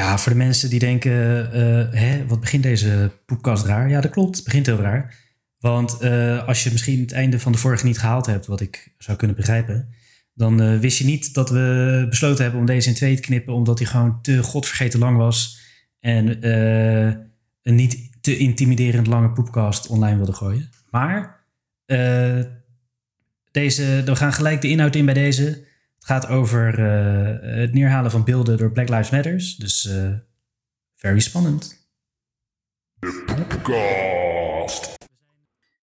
[0.00, 3.88] Ja, voor de mensen die denken, eh, hè, wat begint deze poepkast raar?
[3.88, 5.14] Ja, dat klopt, het begint heel raar.
[5.58, 8.92] Want eh, als je misschien het einde van de vorige niet gehaald hebt, wat ik
[8.98, 9.88] zou kunnen begrijpen,
[10.34, 13.54] dan eh, wist je niet dat we besloten hebben om deze in twee te knippen,
[13.54, 15.60] omdat hij gewoon te godvergeten lang was
[15.98, 16.48] en
[17.62, 20.70] een niet te intimiderend lange poepkast online wilde gooien.
[20.90, 21.44] Maar
[23.50, 25.68] deze, we gaan gelijk de inhoud in bij deze.
[26.00, 29.56] Het gaat over eh, het neerhalen van beelden door Black Lives Matters.
[29.56, 30.12] Dus eh
[30.96, 31.88] very spannend.
[33.26, 34.94] Poepkast.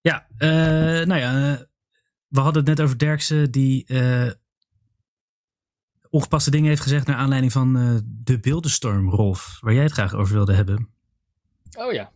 [0.02, 0.50] Ja, eh,
[1.06, 1.58] nou ja,
[2.28, 4.32] we hadden het net over Derksen die eh,
[6.10, 10.14] ongepaste dingen heeft gezegd naar aanleiding van eh, de beeldenstorm, Rolf, waar jij het graag
[10.14, 10.90] over wilde hebben.
[11.78, 12.12] Oh ja.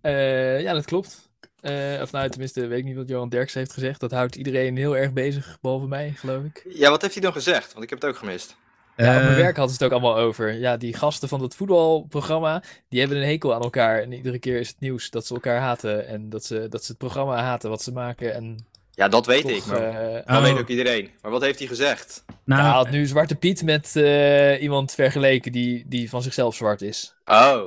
[0.00, 1.27] Eh, ja, dat klopt.
[1.60, 4.00] Eh, of nou, tenminste, weet ik niet wat Johan Derks heeft gezegd.
[4.00, 6.66] Dat houdt iedereen heel erg bezig, behalve mij, geloof ik.
[6.68, 7.72] Ja, wat heeft hij dan gezegd?
[7.72, 8.56] Want ik heb het ook gemist.
[8.96, 10.52] Ja, op mijn Eh, werk hadden ze het ook allemaal over.
[10.52, 14.02] Ja, die gasten van dat voetbalprogramma, die hebben een hekel aan elkaar.
[14.02, 16.06] En iedere keer is het nieuws dat ze elkaar haten.
[16.06, 18.34] En dat ze, dat ze het programma haten wat ze maken.
[18.34, 20.42] En Ja, dat weet toch, ik, maar eh, dat Oh.
[20.42, 21.10] weet ook iedereen.
[21.22, 22.24] Maar wat heeft hij gezegd?
[22.44, 26.82] nou, hij had nu Zwarte Piet met eh, iemand vergeleken die, die van zichzelf zwart
[26.82, 27.14] is.
[27.24, 27.62] Oh,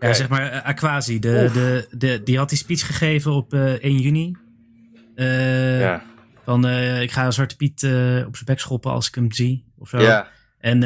[0.00, 1.52] ja, zeg maar eh, Aquasi, de, Oef.
[1.52, 4.36] de, de, die had die speech gegeven op eh 1 juni.
[5.14, 6.02] Eh, Ja,
[6.44, 7.90] Van eh, ik ga Zwarte Piet eh,
[8.26, 9.64] op zijn bek schoppen als ik hem zie.
[9.78, 9.98] Of zo.
[9.98, 10.28] ja.
[10.58, 10.80] En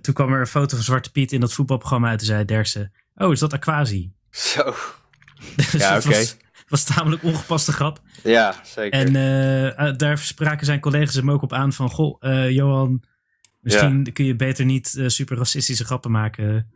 [0.00, 2.20] toen kwam er een foto van Zwarte Piet in dat voetbalprogramma uit.
[2.20, 4.12] En zei Derksen, oh, is dat Aquasi?
[4.30, 4.62] Zo.
[5.56, 6.14] dus Ja, dat oké.
[6.16, 6.36] was,
[6.68, 8.00] was tamelijk ongepaste grap.
[8.22, 9.14] Ja, zeker.
[9.14, 11.90] En daar spraken zijn collega's hem ook op aan van...
[11.90, 13.02] Goh, eh, Johan,
[13.60, 16.70] misschien kun je beter niet super racistische grappen maken.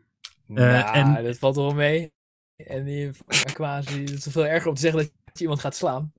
[0.58, 2.12] Eh, ja, en- dat valt wel mee.
[2.56, 3.10] En die
[3.46, 6.12] Aquasi, het is veel erger om te zeggen dat je iemand gaat slaan.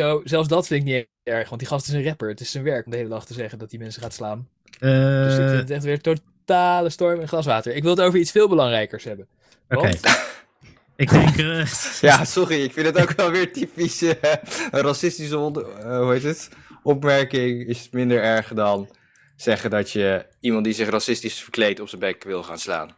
[0.00, 2.28] Zo, zelfs dat vind ik niet erg, want die gast is een rapper.
[2.28, 4.48] Het is zijn werk om de hele dag te zeggen dat hij mensen gaat slaan.
[4.64, 7.74] Dus ik Eh, vind het echt weer totale storm in glaswater.
[7.74, 9.26] Ik wil het over iets veel belangrijkers hebben.
[9.68, 9.80] Oké.
[9.80, 10.00] Want-
[10.96, 11.36] Ik denk...
[11.36, 11.66] eh,
[12.00, 14.16] Ja, sorry, ik vind het ook wel weer typisch een
[14.70, 16.48] racistische eh, hoe heet het?
[16.82, 17.66] opmerking.
[17.66, 18.88] Is minder erg dan
[19.36, 22.90] zeggen dat je iemand die zich racistisch verkleedt op zijn bek wil gaan slaan.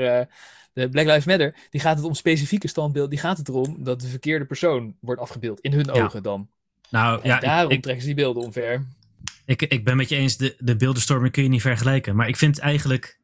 [0.72, 3.10] de Black Lives Matter, die gaat het om specifieke standbeelden.
[3.10, 5.60] Die gaat het erom dat de verkeerde persoon wordt afgebeeld.
[5.60, 6.02] In hun Ja.
[6.04, 6.48] ogen dan.
[6.90, 8.86] Nou, En ja, daarom ik, trekken ze die beelden omver.
[9.44, 12.16] Ik, ik ben met je eens, de, de beeldenstormen kun je niet vergelijken.
[12.16, 13.18] Maar ik vind eigenlijk...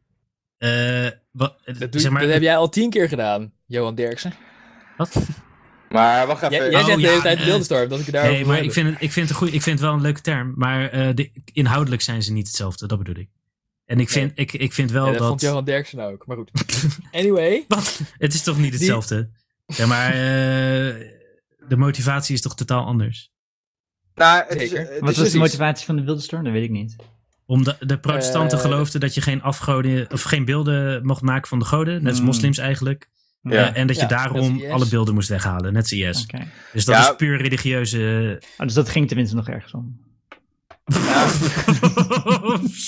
[0.60, 4.32] eh, wat, Dat, doe, zeg maar, dat heb jij al tien keer gedaan, Johan Derksen.
[4.96, 5.16] Wat?
[5.88, 6.56] Maar wacht even.
[6.56, 8.62] Jij, jij Oh, zegt de ja, hele tijd eh, beeldenstorm, dat ik daarover Nee, maar
[8.62, 10.52] ik vind, het, ik, vind het ik vind het wel een leuke term.
[10.56, 13.28] Maar eh, de, inhoudelijk zijn ze niet hetzelfde, dat bedoel ik.
[13.84, 15.28] En ik vind, ik, ik vind wel Ja, dat dat...
[15.28, 16.50] vond Johan Derksen ook, maar goed.
[17.12, 18.00] Anyway, Wat?
[18.18, 19.30] Het is toch niet hetzelfde?
[19.66, 20.16] Ja, maar eh,
[21.68, 23.30] de motivatie is toch totaal anders?
[24.14, 24.78] Nou, het is, Zeker.
[24.78, 26.44] het Wat is was de precies- motivatie van de wilde storm?
[26.44, 26.96] Dat weet ik niet.
[27.50, 31.58] Omdat de protestanten Eh, geloofden dat je geen afgoden of geen beelden mocht maken van
[31.58, 32.26] de goden, net als Hmm.
[32.26, 33.08] moslims eigenlijk.
[33.42, 33.50] Ja.
[33.74, 36.22] Eh, en dat je Ja, daarom alle beelden moest weghalen, net als IS.
[36.22, 36.46] Oké.
[36.72, 37.10] Dus dat Ja.
[37.10, 38.38] is puur religieuze.
[38.58, 39.98] Oh, dus dat ging tenminste nog ergens om.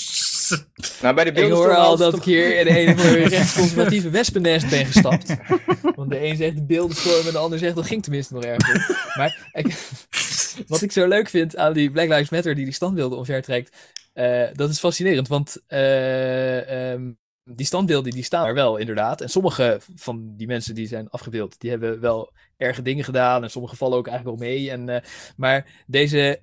[1.01, 3.27] Nou, bij de ik beeldenstorm hoor al dat toch- ik hier in een of andere
[3.27, 5.35] rechtsconservatieve wespennest ben gestapt.
[5.95, 8.87] Want de een zegt de beeldenstorm en de ander zegt dat ging tenminste nog ergens
[8.89, 8.95] om.
[9.17, 9.77] Maar, ik,
[10.67, 13.75] wat ik zo leuk vind aan die Black Lives Matter die die standbeelden omvertrekt,
[14.13, 15.27] eh dat is fascinerend.
[15.27, 17.11] Want eh, ehm,
[17.43, 19.21] die standbeelden die staan er wel inderdaad.
[19.21, 23.43] En sommige van die mensen die zijn afgebeeld, die hebben wel erge dingen gedaan.
[23.43, 24.71] En sommige vallen ook eigenlijk wel mee.
[24.71, 26.41] En, eh, maar deze,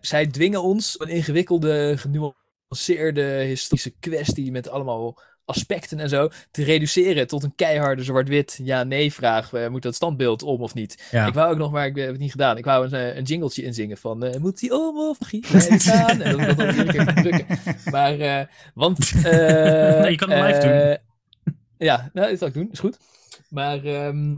[0.00, 5.20] zij dwingen ons een ingewikkelde, genuanceerde historische kwestie met allemaal
[5.50, 9.52] aspecten en zo te reduceren tot een keiharde zwart-wit ja-nee vraag.
[9.52, 11.08] Eh, moet dat standbeeld om of niet?
[11.10, 11.26] Ja.
[11.26, 12.56] Ik wou ook nog, maar ik heb het niet gedaan.
[12.56, 15.18] Ik wou een, eh, een jingletje inzingen van eh, moet die om of
[15.80, 16.22] staan?
[16.22, 17.46] En dat dat keer drukken.
[17.90, 18.98] Maar, eh, want...
[19.24, 20.70] eh, Nee, je kan het live doen.
[20.70, 20.96] eh,
[21.78, 22.68] Ja, nou, dat zal ik doen.
[22.72, 22.98] Is goed.
[23.48, 24.34] Maar, ehm,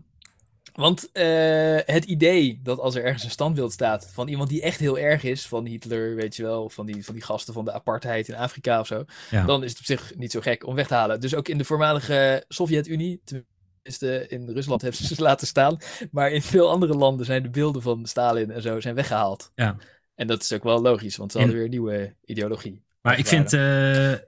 [0.72, 4.78] want eh, het idee dat als er ergens een standbeeld staat van iemand die echt
[4.80, 7.64] heel erg is, van Hitler, weet je wel, of van die, van die gasten van
[7.64, 9.44] de apartheid in Afrika of zo, Ja.
[9.44, 11.20] dan is het op zich niet zo gek om weg te halen.
[11.20, 15.78] Dus ook in de voormalige Sovjet-Unie, tenminste in Rusland hebben ze ze laten staan,
[16.10, 19.52] maar in veel andere landen zijn de beelden van Stalin en zo zijn weggehaald.
[19.54, 19.76] Ja.
[20.14, 22.82] En dat is ook wel logisch, want ze En- hadden weer een nieuwe ideologie.
[23.02, 24.18] Maar ik vind, eh, eh,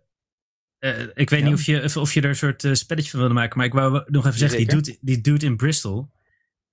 [1.15, 1.45] ik weet Ja.
[1.45, 4.03] niet of je, of, je er een soort spelletje van wilde maken, maar ik wou
[4.07, 6.09] nog even zeggen, die dude, die dude in Bristol,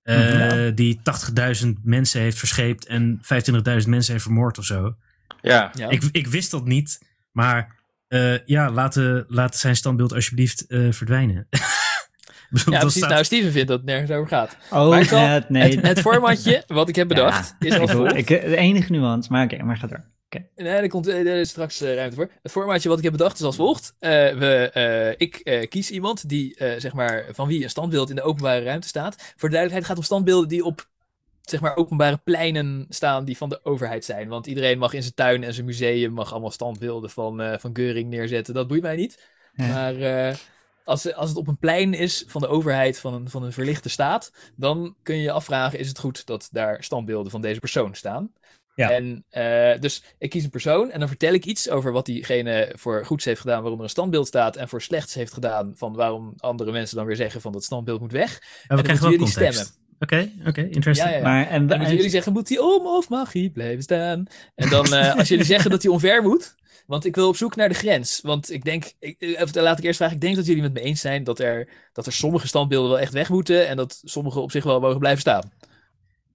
[0.02, 0.74] eh, Mhm.
[0.74, 4.94] die 80.000 mensen heeft verscheept en 25.000 mensen heeft vermoord of zo.
[5.40, 5.70] Ja.
[5.74, 5.88] Ja.
[5.88, 7.00] Ik, ik wist dat niet,
[7.32, 11.46] maar eh, ja, laat, de- laat zijn standbeeld alsjeblieft eh, verdwijnen.
[12.50, 12.96] Bedoel, ja, precies.
[12.98, 14.56] staat- Nou, Steven vindt dat het nergens over gaat.
[14.70, 15.76] Oh, Maar zal- nee.
[15.76, 18.14] Het, het formatje wat ik heb bedacht is als ik, volgt.
[18.16, 20.04] ik, de enige nuance, maar oké, maar ga door.
[20.56, 22.30] Nee, er komt eh, er is straks eh, ruimte voor.
[22.42, 23.94] Het formaatje wat ik heb bedacht is als volgt.
[23.98, 28.10] Eh, we, eh, ik eh, kies iemand die, eh, zeg maar, van wie een standbeeld
[28.10, 29.14] in de openbare ruimte staat.
[29.36, 30.88] Voor de duidelijkheid gaat het om standbeelden die op,
[31.40, 34.28] zeg maar, openbare pleinen staan die van de overheid zijn.
[34.28, 37.70] Want iedereen mag in zijn tuin en zijn museum mag allemaal standbeelden van, eh van
[37.72, 38.54] Geuring neerzetten.
[38.54, 39.30] Dat boeit mij niet.
[39.54, 39.66] Ja.
[39.66, 40.36] Maar eh,
[40.84, 43.88] als, als het op een plein is van de overheid, van een, van een verlichte
[43.88, 47.94] staat, dan kun je je afvragen, is het goed dat daar standbeelden van deze persoon
[47.94, 48.32] staan?
[48.74, 48.90] Ja.
[48.90, 52.72] En eh, dus ik kies een persoon en dan vertel ik iets over wat diegene
[52.76, 55.94] voor goeds heeft gedaan, waarom er een standbeeld staat, en voor slechts heeft gedaan, van
[55.94, 58.38] waarom andere mensen dan weer zeggen van dat standbeeld moet weg.
[58.66, 59.80] Dan we krijgen wel moeten jullie context.
[59.98, 61.08] Oké, oké, interesting.
[61.08, 61.28] Ja, ja, ja.
[61.28, 64.26] Maar, en, Dan moeten jullie zeggen, moet hij om of mag hij blijven staan?
[64.54, 66.54] En dan, eh, als jullie zeggen dat hij omver moet,
[66.86, 68.20] want ik wil op zoek naar de grens.
[68.22, 70.72] Want ik denk, ik, eh, even, laat ik eerst vragen, ik denk dat jullie met
[70.72, 74.00] me eens zijn dat er, dat er sommige standbeelden wel echt weg moeten en dat
[74.04, 75.52] sommige op zich wel mogen blijven staan.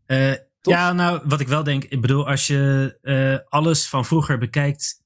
[0.06, 0.34] Eh,
[0.68, 0.76] Toch?
[0.76, 5.02] ja, nou, wat ik wel denk, ik bedoel, als je eh, alles van vroeger bekijkt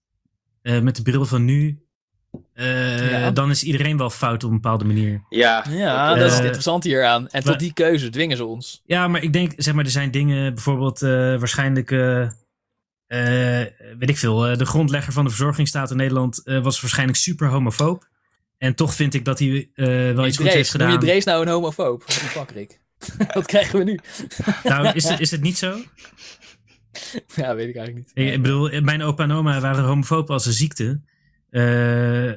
[0.62, 1.86] eh, met de bril van nu,
[2.54, 3.32] eh, Ja.
[3.32, 5.26] dan is iedereen wel fout op een bepaalde manier.
[5.30, 5.66] Ja.
[5.70, 7.30] Ja, dat, dat is het interessante hieraan.
[7.30, 8.82] En tot die keuze dwingen ze ons.
[8.86, 11.90] Ja, maar ik denk, zeg maar, er zijn dingen, bijvoorbeeld eh, waarschijnlijk,
[13.98, 17.48] weet ik veel, eh, de grondlegger van de verzorgingsstaat in Nederland eh, was waarschijnlijk super
[17.48, 18.10] homofoob.
[18.58, 21.00] En toch vind ik dat hij eh, wel iets goeds heeft Drees, noem je gedaan.
[21.00, 22.02] Drees nou een homofoob?
[22.06, 22.80] Wat een fakkerik.
[23.34, 24.00] Wat krijgen we nu?
[24.64, 25.78] Nou, is het, is het niet zo?
[27.36, 28.12] Ja, weet ik eigenlijk niet.
[28.14, 31.02] Ik, ik bedoel, mijn opa en oma waren homofoob als een ziekte.
[31.50, 32.32] Eh,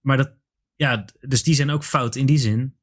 [0.00, 0.32] maar dat,
[0.74, 2.78] ja, dus die zijn ook fout in die zin.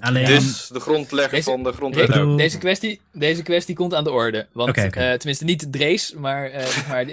[0.00, 2.36] Alleen, Dus de grondlegger Deze- van de grondwet bedoel-.
[2.36, 4.48] Deze kwestie, deze kwestie komt aan de orde.
[4.52, 7.06] Want, eh, tenminste niet Drees, maar, eh, zeg maar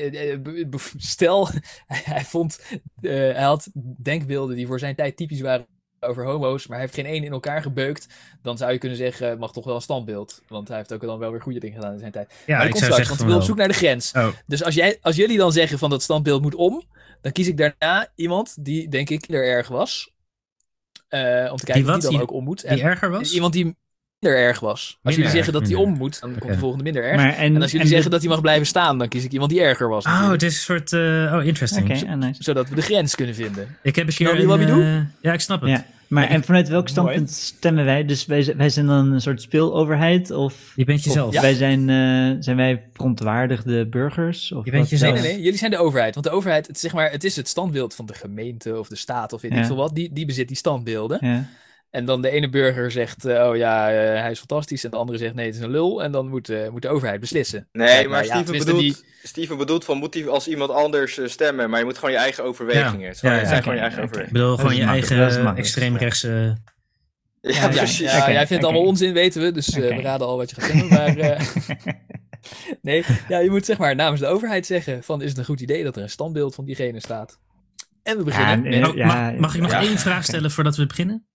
[0.98, 1.50] stel,
[1.86, 2.60] hij, hij vond,
[3.01, 3.69] eh, hij had
[4.01, 5.68] denkbeelden die voor zijn tijd typisch waren
[6.07, 8.07] over homo's, maar hij heeft geen één in elkaar gebeukt,
[8.42, 10.42] dan zou je kunnen zeggen, het mag toch wel een standbeeld.
[10.48, 12.33] Want hij heeft ook dan wel weer goede dingen gedaan in zijn tijd.
[12.45, 14.12] ja, maar ik straks, zeggen want ik van wil op zoek naar de grens.
[14.15, 16.83] Oh, Dus als, jij, als jullie dan zeggen van dat standbeeld moet om,
[17.21, 20.11] dan kies ik daarna iemand die, denk ik, er erg was.
[21.07, 21.95] Eh, om te kijken wat?
[21.95, 22.64] of die dan Die- ook om moet.
[22.64, 23.31] En die erger was?
[23.33, 23.76] Iemand die
[24.21, 24.69] minder erg was.
[24.71, 27.16] Als Minder jullie zeggen erg, dat minder om moet, dan komt de volgende minder erg.
[27.16, 29.31] Maar, en, en als jullie en zeggen dat hij mag blijven staan, dan kies ik
[29.31, 30.06] iemand die erger was.
[30.06, 31.87] Oh, het is een soort, eh, oh, interesting.
[32.16, 32.44] Nice.
[32.44, 33.75] Zodat we de grens kunnen vinden.
[33.83, 35.69] Ik heb een Snap keer je eh, ja, ik snap het.
[35.69, 36.92] Ja, maar en vanuit welk Mooi.
[36.92, 38.06] standpunt stemmen wij?
[38.06, 40.31] Dus wij, wij zijn dan een soort speeloverheid?
[40.31, 41.35] Of, Je bent jezelf.
[41.35, 44.51] of wij zijn, eh, zijn wij verontwaardigde burgers?
[44.51, 45.13] Of Je bent jezelf.
[45.13, 45.42] Nee, nee, nee.
[45.42, 46.13] Jullie zijn de overheid.
[46.13, 48.87] Want de overheid, het, is zeg maar, het is het standbeeld van de gemeente of
[48.87, 49.66] de staat of weet ik Ja.
[49.66, 49.95] veel wat.
[49.95, 51.18] Die, die bezit die standbeelden.
[51.21, 51.45] Ja.
[51.92, 54.83] En dan de ene burger zegt, eh, oh ja, eh, hij is fantastisch.
[54.83, 56.04] En de andere zegt, nee, het is een lul.
[56.04, 57.68] En dan moet, eh, moet de overheid beslissen.
[57.71, 61.69] Nee, maar ja, Steven, bedoelt, die- Steven bedoelt van moet hij als iemand anders stemmen,
[61.69, 63.06] maar je moet gewoon je eigen overwegingen.
[63.06, 64.07] Het, is gewoon- Ja, het ja, zijn gewoon je eigen oké.
[64.10, 64.42] Ik overwegingen.
[64.42, 64.83] bedoel, gewoon je
[65.31, 66.57] eigen extreemrechtse...
[67.42, 68.00] Ja, Ja, precies.
[68.00, 68.74] ja, jij vindt oké.
[68.74, 69.52] allemaal onzin, weten we.
[69.52, 70.88] Dus eh, we raden al wat je gaat stemmen.
[70.90, 71.42] Maar eh,
[72.81, 75.62] nee, ja, je moet zeg maar namens de overheid zeggen van is het een goed
[75.62, 77.40] idee dat er een standbeeld van diegene staat.
[78.04, 78.88] En we beginnen met...
[78.90, 79.80] Oh, Ja, mag, mag ik nog ja.
[79.81, 81.26] één vraag stellen voordat we beginnen?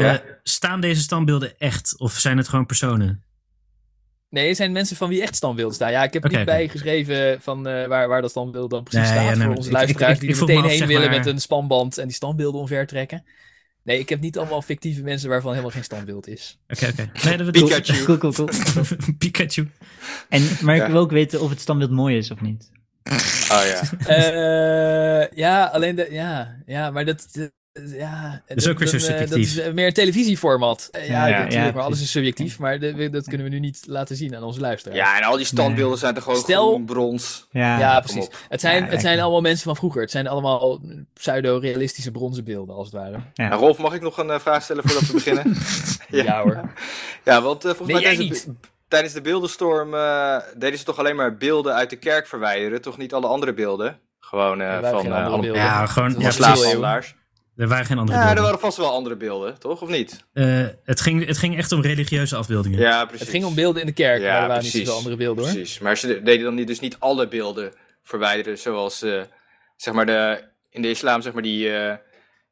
[0.00, 3.22] Ja, staan deze standbeelden echt of zijn het gewoon personen?
[4.28, 5.90] nee, het zijn mensen van wie echt standbeelden staan.
[5.90, 9.18] Ja, ik heb er niet bijgeschreven van eh, waar, waar dat standbeeld dan precies Nee,
[9.18, 9.30] staat.
[9.30, 11.08] ja, nee, voor onze ik- luisteraars ik- ik- die er meteen me af, heen willen
[11.10, 13.24] maar- met een spanband en die standbeelden omver trekken.
[13.84, 16.58] Nee, ik heb niet allemaal fictieve mensen waarvan helemaal geen standbeeld is.
[16.68, 17.10] Oké, oké.
[17.24, 17.50] Nee, dat.
[17.50, 18.04] Pikachu.
[18.04, 18.48] Cool, cool, cool.
[19.18, 19.70] Pikachu.
[20.28, 20.90] En, maar ik Ja.
[20.90, 22.70] wil ook weten of het standbeeld mooi is of niet.
[23.50, 23.80] Oh ja.
[24.16, 27.50] Eh, ja, alleen de, ja, ja, maar dat,
[27.86, 29.56] ja, is ook weer zo dat, eh, Dat subjectief.
[29.56, 30.88] is eh, meer een televisieformat.
[30.92, 32.58] Ja, Ja, ja, natuurlijk, ja, maar alles is subjectief.
[32.58, 34.98] Maar de- dat kunnen we nu niet laten zien aan onze luisteraars.
[35.00, 37.46] Ja, en al die standbeelden zijn toch gewoon Stel- groen, brons.
[37.50, 38.28] Ja, precies.
[38.48, 40.00] Het zijn, Ja, het zijn allemaal mensen van vroeger.
[40.00, 40.80] Het zijn allemaal
[41.14, 43.18] pseudo-realistische bronzen beelden, als het ware.
[43.34, 43.48] Ja.
[43.48, 45.54] Nou, Rolf, mag ik nog een eh, vraag stellen voordat we beginnen?
[46.24, 46.60] Ja, hoor.
[47.24, 48.44] Ja, want volgens Nee, mij niet.
[48.44, 48.52] de,
[48.88, 52.98] tijdens de beeldenstorm eh, deden ze toch alleen maar beelden uit de kerk verwijderen, toch
[52.98, 53.98] niet alle andere beelden?
[54.20, 55.62] Gewoon van alle beelden.
[55.62, 57.14] Ja, gewoon- ja, slaafhandelaars.
[57.56, 58.44] Er waren geen andere Ja, er beelden.
[58.44, 59.82] waren vast wel andere beelden, toch?
[59.82, 60.24] Of niet?
[60.32, 62.78] Eh, het, ging, het ging echt om religieuze afbeeldingen.
[62.78, 63.20] Ja, precies.
[63.20, 64.72] Het ging om beelden in de kerk, Ja, maar er waren precies.
[64.74, 65.52] niet zoveel andere beelden hoor.
[65.52, 69.22] Precies, maar ze deden dan niet, dus niet alle beelden verwijderen, zoals eh,
[69.76, 71.96] zeg maar de, in de islam, zeg maar die, eh,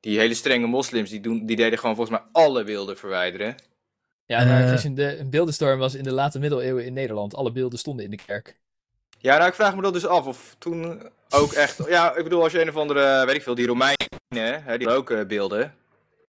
[0.01, 3.55] die hele strenge moslims, die, doen, die deden gewoon volgens mij alle beelden verwijderen.
[4.27, 7.35] Ja, maar de een beeldenstorm was in de late middeleeuwen in Nederland.
[7.35, 8.55] Alle beelden stonden in de kerk.
[9.19, 12.43] Ja, nou ik vraag me dat dus af of toen ook echt, ja, ik bedoel
[12.43, 14.09] als je een of andere, weet ik veel, die Romeinen,
[14.65, 15.75] hè, die ook eh, beelden.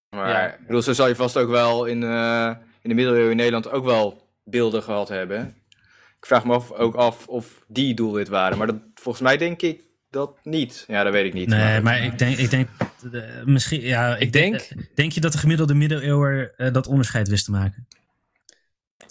[0.09, 0.53] Maar Ja.
[0.53, 3.69] ik bedoel, zo zal je vast ook wel in, eh, in de middeleeuwen in Nederland
[3.71, 5.55] ook wel beelden gehad hebben.
[6.19, 9.61] Ik vraag me af, ook af of die doelwit waren, maar dat, volgens mij denk
[9.61, 10.83] ik dat niet.
[10.87, 11.47] Ja, dat weet ik niet.
[11.47, 12.67] Nee, maar ik denk, ik denk
[13.13, 17.27] eh, misschien, ja, ik, Ik denk, denk- denk je dat de gemiddelde middeleeuwer dat onderscheid
[17.27, 17.87] wist te maken?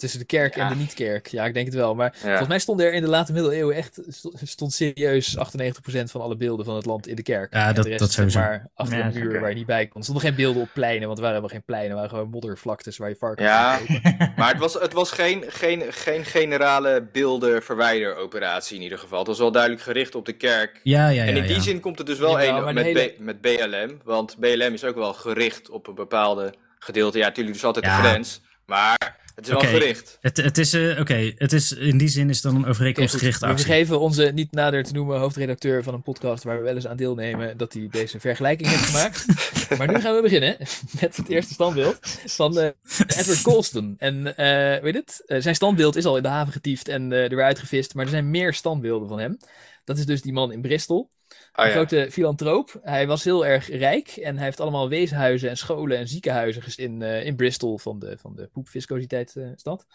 [0.01, 0.61] Tussen de kerk Ja.
[0.63, 1.27] en de niet-kerk.
[1.27, 1.95] Ja, ik denk het wel.
[1.95, 2.19] Maar Ja.
[2.27, 3.99] volgens mij stonden er in de late middeleeuwen echt...
[4.07, 7.53] sto- stond serieus 98% van alle beelden van het land in de kerk.
[7.53, 8.39] Ja, En dat- de rest, dat sowieso.
[8.39, 9.97] maar achter Ja, een muur waar je niet bij kon.
[9.97, 11.89] Er stonden geen beelden op pleinen, want er waren helemaal geen pleinen.
[11.89, 13.79] Er waren gewoon moddervlaktes waar je varkens Ja.
[14.35, 19.17] Maar het was, het was geen, geen, geen generale beelden-verwijderoperatie in ieder geval.
[19.19, 20.79] Het was wel duidelijk gericht op de kerk.
[20.83, 21.29] Ja, ja, ja.
[21.29, 21.61] en in die ja.
[21.61, 23.99] zin komt het dus wel een met, de hele- met BLM.
[24.03, 27.17] Want BLM is ook wel gericht op een bepaalde gedeelte.
[27.17, 28.01] Ja, natuurlijk, is altijd Ja.
[28.01, 28.41] de grens.
[28.65, 29.71] Maar het is Oké.
[29.71, 30.17] wel gericht.
[30.21, 33.45] Het, het is, eh, oké, het is, in die zin is het dan een overeenkomstgerichte
[33.45, 33.65] We actie.
[33.65, 36.97] vergeven onze niet nader te noemen hoofdredacteur van een podcast waar we wel eens aan
[36.97, 39.25] deelnemen dat hij deze vergelijking heeft gemaakt.
[39.77, 40.57] maar nu gaan we beginnen
[41.01, 42.69] met het eerste standbeeld van eh,
[43.07, 43.95] Edward Colston.
[43.97, 47.35] En eh, weet het, zijn standbeeld is al in de haven getiefd en eh, er
[47.35, 49.37] weer uitgevist, maar er zijn meer standbeelden van hem.
[49.83, 50.99] Dat is dus die man in Bristol.
[50.99, 51.07] Oh,
[51.51, 51.71] Een ja.
[51.71, 52.79] grote filantroop.
[52.81, 57.01] Hij was heel erg rijk en hij heeft allemaal weeshuizen en scholen en ziekenhuizen in,
[57.01, 59.85] eh, in Bristol van de, van de poepviscositeit-stad.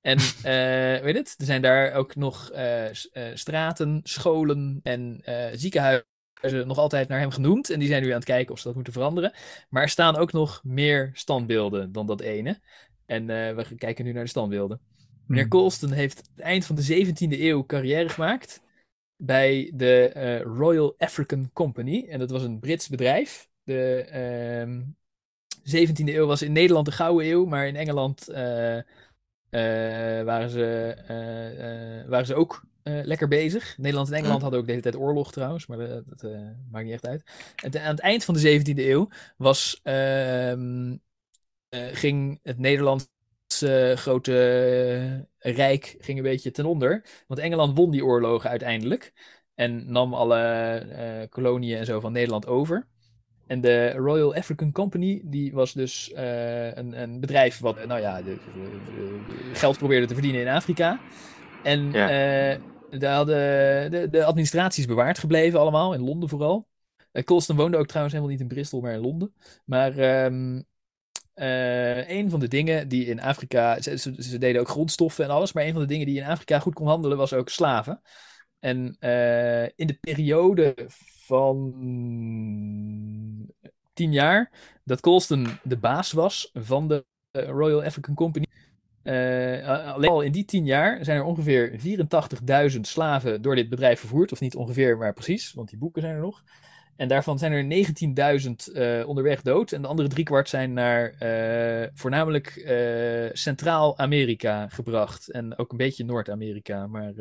[0.00, 2.94] en eh, weet het, er zijn daar ook nog eh, eh,
[3.34, 6.06] straten, scholen en eh, ziekenhuizen
[6.66, 7.70] nog altijd naar hem genoemd.
[7.70, 9.32] En die zijn nu aan het kijken of ze dat moeten veranderen.
[9.68, 12.60] Maar er staan ook nog meer standbeelden dan dat ene.
[13.06, 14.80] En eh, we kijken nu naar de standbeelden.
[15.26, 15.52] Meneer Hmm.
[15.52, 18.60] Colston heeft aan het eind van de 17e eeuw carrière gemaakt
[19.20, 22.06] bij de eh, Royal African Company.
[22.08, 23.48] En dat was een Brits bedrijf.
[23.62, 24.82] De ehm
[25.62, 32.04] 17e eeuw was in Nederland de gouden eeuw, maar in Engeland eh, eh, waren, ze,
[32.08, 33.78] waren ze ook lekker bezig.
[33.78, 36.22] Nederland en Engeland hadden ook de hele tijd oorlog trouwens, maar dat, dat
[36.70, 37.22] maakt niet echt uit.
[37.62, 40.96] En te- aan het eind van de 17e eeuw was, ehm,
[41.68, 42.58] eh, ging het
[43.58, 47.04] Nederlandse grote eh, rijk ging een beetje ten onder.
[47.26, 49.12] Want Engeland won die oorlogen uiteindelijk.
[49.54, 52.86] En nam alle eh, koloniën en zo van Nederland over.
[53.46, 58.00] En de Royal African Company, die was dus eh, een, een bedrijf wat, eh, nou
[58.00, 61.00] ja, de, de- de- geld probeerde te verdienen in Afrika.
[61.62, 62.08] En Ja.
[62.10, 62.60] eh,
[62.98, 63.36] daar hadden
[63.90, 66.68] de, de administratie is bewaard gebleven allemaal, in Londen vooral.
[67.12, 69.32] Uh, Colston woonde ook trouwens helemaal niet in Bristol, maar in Londen.
[69.64, 70.60] Maar ehm,
[71.40, 75.64] eh, een van de dingen die in Afrika, ze, deden ook grondstoffen en alles, maar
[75.64, 78.00] een van de dingen die in Afrika goed kon handelen was ook slaven.
[78.58, 80.74] En eh, in de periode
[81.26, 81.72] van
[83.92, 84.50] tien jaar
[84.84, 88.46] dat Colston de baas was van de eh, Royal African Company.
[89.02, 91.80] alleen al in die tien jaar zijn er ongeveer
[92.74, 94.32] 84.000 slaven door dit bedrijf vervoerd.
[94.32, 96.42] Of niet ongeveer, maar precies, want die boeken zijn er nog.
[97.00, 97.64] En daarvan zijn er
[98.68, 99.72] 19.000 eh, onderweg dood.
[99.72, 105.30] En de andere driekwart zijn naar eh, voornamelijk eh, Centraal-Amerika gebracht.
[105.30, 106.86] En ook een beetje Noord-Amerika.
[106.86, 107.12] Maar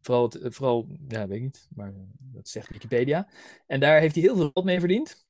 [0.00, 1.66] vooral, het, vooral, ja, weet ik niet.
[1.74, 3.28] Maar dat zegt Wikipedia.
[3.66, 5.26] En daar heeft hij heel veel geld mee verdiend.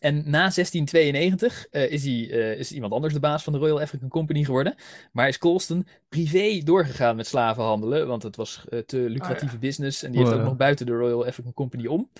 [0.00, 4.08] En na 1692 eh, is, hij, is iemand anders de baas van de Royal African
[4.08, 4.74] Company geworden.
[5.12, 8.06] Maar is Colston privé doorgegaan met slavenhandelen.
[8.06, 10.02] Want het was te lucratieve business.
[10.02, 10.40] En die heeft Wow.
[10.40, 12.10] ook nog buiten de Royal African Company om.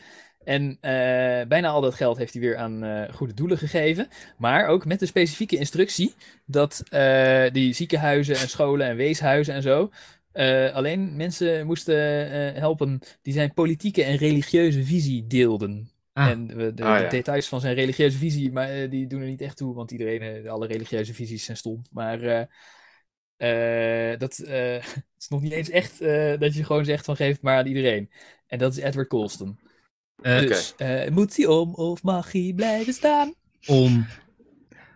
[0.45, 0.91] En eh,
[1.49, 4.09] bijna al dat geld heeft hij weer aan eh, goede doelen gegeven.
[4.37, 6.15] Maar ook met de specifieke instructie
[6.47, 9.91] dat eh, die ziekenhuizen en scholen en weeshuizen en zo.
[10.33, 15.91] eh, alleen mensen moesten eh, helpen die zijn politieke en religieuze visie deelden.
[16.13, 16.29] Ah.
[16.29, 19.57] En de, Ah, de details van zijn religieuze visie, maar die doen er niet echt
[19.57, 21.83] toe, want iedereen, alle religieuze visies zijn stom.
[21.91, 24.77] Maar eh, eh, dat eh,
[25.19, 27.67] is nog niet eens echt eh, dat je gewoon zegt van geef het maar aan
[27.67, 28.11] iedereen.
[28.47, 29.59] En dat is Edward Colston.
[30.23, 33.35] Eh, Dus eh, moet hij om of mag hij blijven staan?
[33.67, 34.07] om.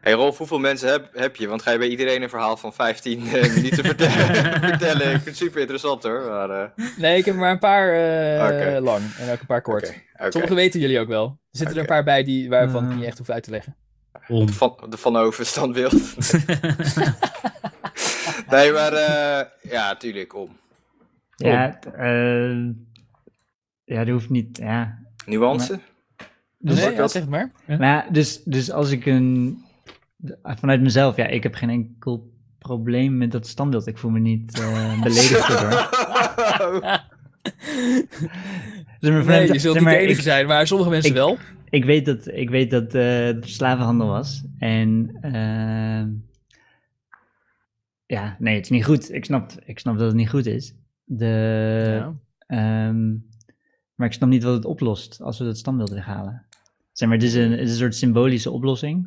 [0.01, 1.47] Hey Rolf, hoeveel mensen heb, heb je?
[1.49, 4.61] Want ga je bij iedereen een verhaal van 15 eh, minuten vertellen?
[4.61, 5.03] vertellen?
[5.07, 6.21] Ik vind het super interessant hoor.
[6.29, 9.63] Maar, eh, Nee, ik heb er maar een paar eh, lang en ook een paar
[9.63, 9.95] kort.
[10.19, 10.31] oké.
[10.31, 11.25] Sommige weten jullie ook wel.
[11.27, 12.97] Er zitten er een paar bij die, waarvan ik Eh.
[12.97, 13.77] niet echt hoef uit te leggen.
[14.29, 14.49] om.
[14.49, 15.93] Van, de Van Over standbeeld.
[18.51, 20.57] nee, maar eh, ja, tuurlijk, om.
[21.37, 22.55] Ja, eh,
[23.85, 24.59] ja, dat hoeft niet.
[24.59, 24.99] Ja.
[25.27, 25.81] Nuance?
[26.59, 27.51] Dus, nee, ik ja, dat- zeg maar.
[27.67, 29.59] maar ja, dus, dus als ik een.
[30.43, 33.87] Vanuit mezelf, ja, ik heb geen enkel probleem met dat standbeeld.
[33.87, 35.71] Ik voel me niet eh, beledigd door.
[39.01, 41.11] Dus maar Nee, je zult zeg niet maar, de enige ik, zijn, maar sommige mensen
[41.11, 41.39] ik- wel.
[41.71, 44.45] ik weet dat, ik weet dat eh, het slavenhandel was.
[44.59, 46.09] En ehm,
[48.07, 49.13] ja, nee, het is niet goed.
[49.13, 50.75] Ik snap, ik snap dat het niet goed is.
[51.05, 51.27] De,
[51.99, 52.15] Ja.
[52.87, 53.15] ehm,
[53.97, 56.45] maar ik snap niet wat het oplost als we dat standbeeld weghalen.
[56.93, 59.03] Zeg maar, het is een, het is een soort symbolische oplossing.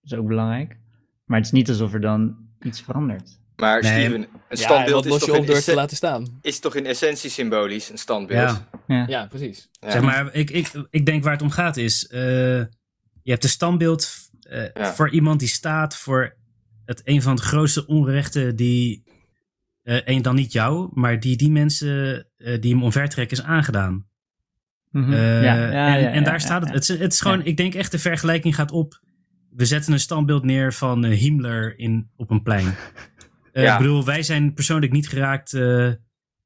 [0.00, 0.76] Dat is ook belangrijk.
[1.24, 3.40] Maar het is niet alsof er dan iets verandert.
[3.56, 3.92] Maar Nee.
[3.92, 6.38] Steven, een Ja, en standbeeld wat is, los toch je op in te laten staan?
[6.40, 8.48] is toch in essentie symbolisch, een standbeeld?
[8.50, 8.68] Ja.
[8.86, 9.06] Ja.
[9.08, 9.68] Ja, precies.
[9.80, 9.90] Ja.
[9.90, 12.20] Zeg maar, ik, ik, ik denk waar het om gaat is, eh,
[13.22, 14.10] je hebt een standbeeld
[14.42, 14.92] eh, Ja.
[14.94, 16.36] voor iemand die staat voor
[16.84, 19.02] het een van de grootste onrechten die,
[19.82, 24.06] eh, en dan niet jou, maar die die mensen eh, die hem omvertrekken is aangedaan.
[24.92, 25.12] Mhm.
[25.12, 26.68] Eh, Ja, ja, en, ja, en daar ja, staat het.
[26.68, 26.74] ja.
[26.74, 27.44] Het is, het is gewoon, Ja.
[27.44, 29.00] ik denk echt de vergelijking gaat op.
[29.50, 32.74] We zetten een standbeeld neer van eh, Himmler in, op een plein.
[33.52, 33.72] Eh, Ja.
[33.72, 35.90] Ik bedoel, wij zijn persoonlijk niet geraakt eh,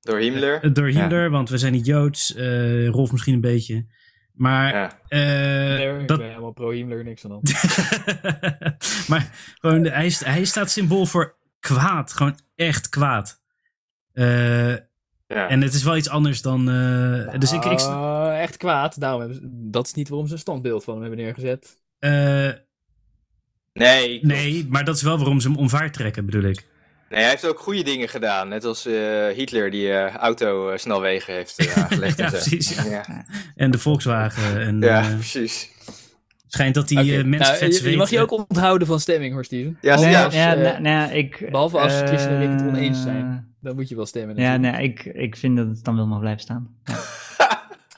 [0.00, 0.72] Door Himmler?
[0.72, 2.34] door Himmler, want we zijn niet Joods.
[2.34, 3.86] eh, Rolf misschien een beetje.
[4.32, 5.00] Maar ja.
[5.08, 5.18] eh,
[5.78, 7.42] Nee, ik dat, ben helemaal pro-Himmler, niks aan dan.
[9.08, 12.12] maar gewoon, hij, is- hij staat symbool voor kwaad.
[12.12, 13.40] Gewoon echt kwaad.
[14.12, 14.74] Eh,
[15.26, 15.48] ja.
[15.48, 16.68] en het is wel iets anders dan.
[16.70, 17.64] eh, dus ik.
[17.64, 19.00] ik Ah, echt kwaad.
[19.00, 21.76] Daarom hebben ze, dat is niet waarom ze een standbeeld van hem hebben neergezet.
[21.98, 22.48] eh,
[23.72, 26.66] nee, nee, maar dat is wel waarom ze hem omvaart trekken, bedoel ik.
[27.10, 28.48] nee, hij heeft ook goede dingen gedaan.
[28.48, 32.18] Net als eh, Hitler die eh autosnelwegen heeft eh, aangelegd.
[32.18, 32.36] Ja, en zo.
[32.36, 32.84] precies, ja.
[33.08, 33.24] Ja,
[33.56, 34.60] En de Volkswagen.
[34.60, 35.70] En, ja, precies.
[36.46, 38.34] Schijnt dat die eh, mensen nou, vet je, mag je zweten.
[38.34, 39.78] ook onthouden van stemming hoor, Steven.
[39.80, 41.48] Ja, Nee, ja, als, ja, eh, nou, nou ik...
[41.50, 43.54] behalve als eh, Christian en ik het oneens zijn.
[43.60, 46.20] Dan moet je wel stemmen Ja, nee, ik, ik vind dat het dan wel mag
[46.20, 46.68] blijven staan.
[46.84, 46.98] Ja.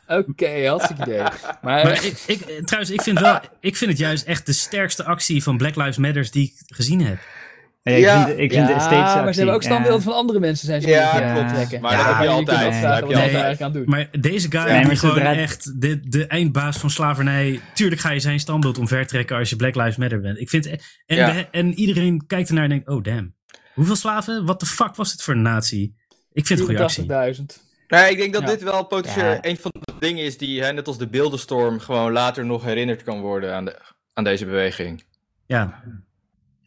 [0.19, 1.19] Oké, hartstikke idee.
[1.63, 4.53] Maar, Maar ik, ik, eh, trouwens, ik vind, wel, ik vind het juist echt de
[4.53, 7.19] sterkste actie van Black Lives Matters die ik gezien heb.
[7.90, 10.12] Ja, ik Ja, vind, ik ja, vind de steeds maar ze hebben ook standbeelden van
[10.12, 11.55] andere mensen zijn ze Ja, ja, klopt.
[11.55, 11.81] trekken.
[11.81, 12.83] Maar dat heb je altijd.
[12.83, 13.33] Dat heb je altijd.
[13.33, 13.83] eigenlijk aan doen.
[13.87, 17.61] Maar deze guy Ja, gewoon echt de, de eindbaas van slavernij.
[17.74, 20.38] Tuurlijk ga je zijn standbeeld omvertrekken als je Black Lives Matter bent.
[20.38, 23.35] Ik vind, en, we- en iedereen kijkt ernaar en denkt, oh damn.
[23.74, 24.44] Hoeveel slaven?
[24.46, 25.94] Wat de fuck was dit voor een natie?
[26.33, 27.37] Ik vind het een goede actie.
[27.40, 27.66] 84.000.
[27.88, 28.48] Nee, ik denk dat Ja.
[28.48, 29.38] dit wel potentieel Ja.
[29.40, 33.03] een van de dingen is die, hè, net als de beeldenstorm, gewoon later nog herinnerd
[33.03, 33.77] kan worden aan, de,
[34.12, 35.05] aan deze beweging.
[35.46, 35.83] Ja,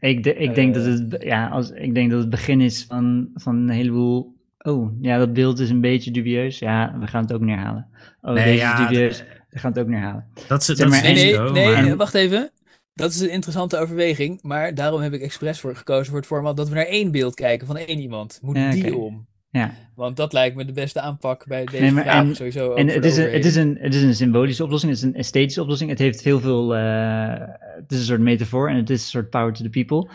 [0.02, 0.84] Ik, de- ik, denk Eh.
[0.84, 4.40] dat het, ja, als, ik denk dat het begin is van, van een heleboel...
[4.58, 6.60] Oh, ja, dat beeld is een beetje dubieus.
[6.60, 7.88] Ja, we gaan het ook neerhalen.
[8.22, 9.24] Oh, Nee, deze ja, is dubieus.
[9.50, 10.26] We gaan het ook neerhalen.
[10.48, 12.50] dat is, dat Nee, nee, risico, nee, maar- nee, wacht even.
[12.94, 16.58] Dat is een interessante overweging, maar daarom heb ik expres voor gekozen voor het format
[16.58, 18.40] dat we naar één beeld kijken van één iemand.
[18.42, 19.28] Moet Ja, die om?
[19.52, 19.72] Ja.
[19.96, 22.74] Want dat lijkt me de beste aanpak bij deze Nee, maar vraag en- sowieso.
[22.74, 25.16] En het is, een, het, is een, het is een symbolische oplossing, het is een
[25.16, 25.90] esthetische oplossing.
[25.90, 26.76] Het heeft heel veel.
[26.76, 27.34] eh,
[27.76, 30.10] het is een soort metafoor en het is een soort power to the people.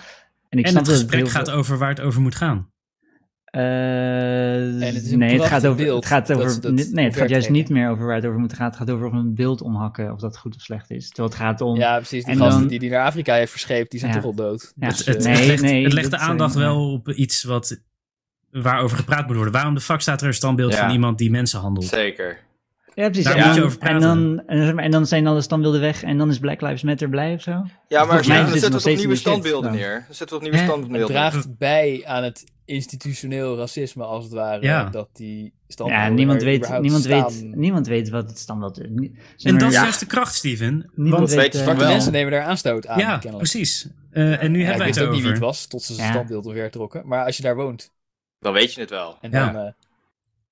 [0.49, 2.35] En ik en snap het dat gesprek heel gaat veel- over waar het over moet
[2.35, 2.71] gaan.
[3.45, 5.95] Eh, het nee, het gaat over.
[5.95, 6.61] het gaat over.
[6.61, 8.67] dat nee, het gaat juist niet meer over waar het over moet gaan.
[8.67, 11.07] Het gaat over of een beeld omhakken, of dat goed of slecht is.
[11.09, 11.77] Terwijl het gaat om.
[11.77, 12.25] Ja, precies.
[12.25, 14.19] Die En gasten dan- die die naar Afrika heeft verscheept, die zijn Ja.
[14.19, 14.73] toch al dood.
[14.77, 14.89] Ja.
[14.89, 17.43] Dus, Het, het, eh, Nee, het legt, nee, het legt de aandacht wel op iets
[17.43, 17.81] wat,
[18.51, 19.53] waarover gepraat moet worden.
[19.53, 20.79] Waarom de fuck staat er een standbeeld Ja.
[20.79, 21.87] van iemand die mensen handelt?
[21.87, 22.45] Zeker.
[22.95, 23.25] Ja, precies.
[23.25, 24.09] Daar en, moet je dan, over en, praten.
[24.09, 27.09] dan, en, dan- en dan zijn alle standbeelden weg en dan is Black Lives Matter
[27.09, 27.51] blij of zo.
[27.51, 30.05] Ja, maar mij dan zitten zetten we toch nieuwe shit standbeelden neer?
[30.07, 30.63] Dan zetten we toch nieuwe Hè?
[30.63, 31.17] het standbeelden neer?
[31.31, 34.63] draagt bij aan het institutioneel racisme, als het ware.
[34.63, 34.85] Ja.
[34.85, 38.87] Dat die standbeelden Ja, niemand weet, niemand, weet, niemand weet wat het standbeeld is.
[39.45, 40.91] En dat is juist de kracht, Steven.
[40.95, 41.91] Niemand Want, weet, zwarte wel.
[41.91, 43.51] mensen nemen daar aanstoot aan, ja, kennelijk.
[43.51, 43.89] precies.
[44.11, 46.11] Eh, en nu hebben wij wist het ook niet wie het was, tot ze zijn
[46.13, 47.03] standbeeld omver trokken.
[47.07, 47.91] Maar als je daar woont,
[48.47, 49.19] Dan weet je het wel.
[49.21, 49.53] en Ja.
[49.53, 49.63] dan...
[49.67, 49.73] eh,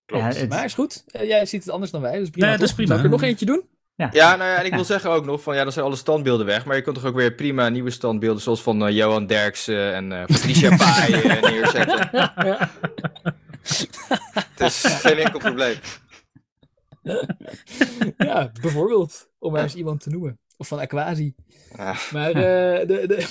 [0.07, 0.23] Klopt.
[0.25, 1.05] Ja, Ja, het- maar is goed.
[1.07, 2.47] Eh, jij ziet het anders dan wij, dus prima.
[2.47, 2.89] Nee, dat is prima.
[2.89, 3.63] Zal ik er nog eentje doen?
[3.97, 4.75] nou ja, en ik Ja.
[4.77, 6.65] wil zeggen ook nog van, ja, dan zijn alle standbeelden weg.
[6.65, 10.13] Maar je kunt toch ook weer prima nieuwe standbeelden, zoals van eh, Johan Derksen en
[10.13, 12.09] eh Patricia Pai neerzetten.
[14.49, 15.77] Het is geen enkel probleem.
[18.17, 19.29] ja, bijvoorbeeld.
[19.39, 20.39] Om maar eens iemand te noemen.
[20.65, 21.35] Of van Aquasi.
[22.13, 23.27] Maar eh, de, de,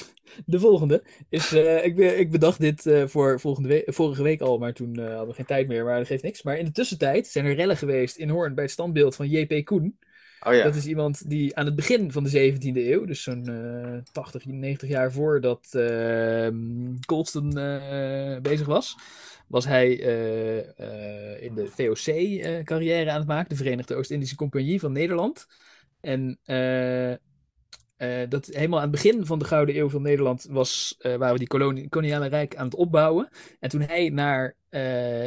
[0.45, 1.51] de volgende is.
[1.53, 4.95] eh, ik, be- ik bedacht dit eh, voor volgende week, vorige week al, maar toen
[4.99, 5.83] eh, hadden we geen tijd meer.
[5.85, 6.43] Maar dat geeft niks.
[6.43, 9.65] Maar in de tussentijd zijn er rellen geweest in Hoorn bij het standbeeld van J.P.
[9.65, 9.97] Koen.
[10.45, 10.63] Oh ja.
[10.63, 14.45] Dat is iemand die aan het begin van de 17e eeuw, dus zo'n eh 80,
[14.45, 16.47] 90 jaar voordat uh,
[17.05, 18.95] Colston eh, bezig was,
[19.47, 24.91] was hij eh, eh, in de VOC-carrière aan het maken, de Verenigde Oost-Indische Compagnie van
[24.91, 25.47] Nederland.
[26.03, 30.95] En eh, eh, dat helemaal aan het begin van de Gouden Eeuw van Nederland was,
[30.99, 33.29] eh, waren we die koloniale rijk aan het opbouwen.
[33.59, 34.55] En toen hij naar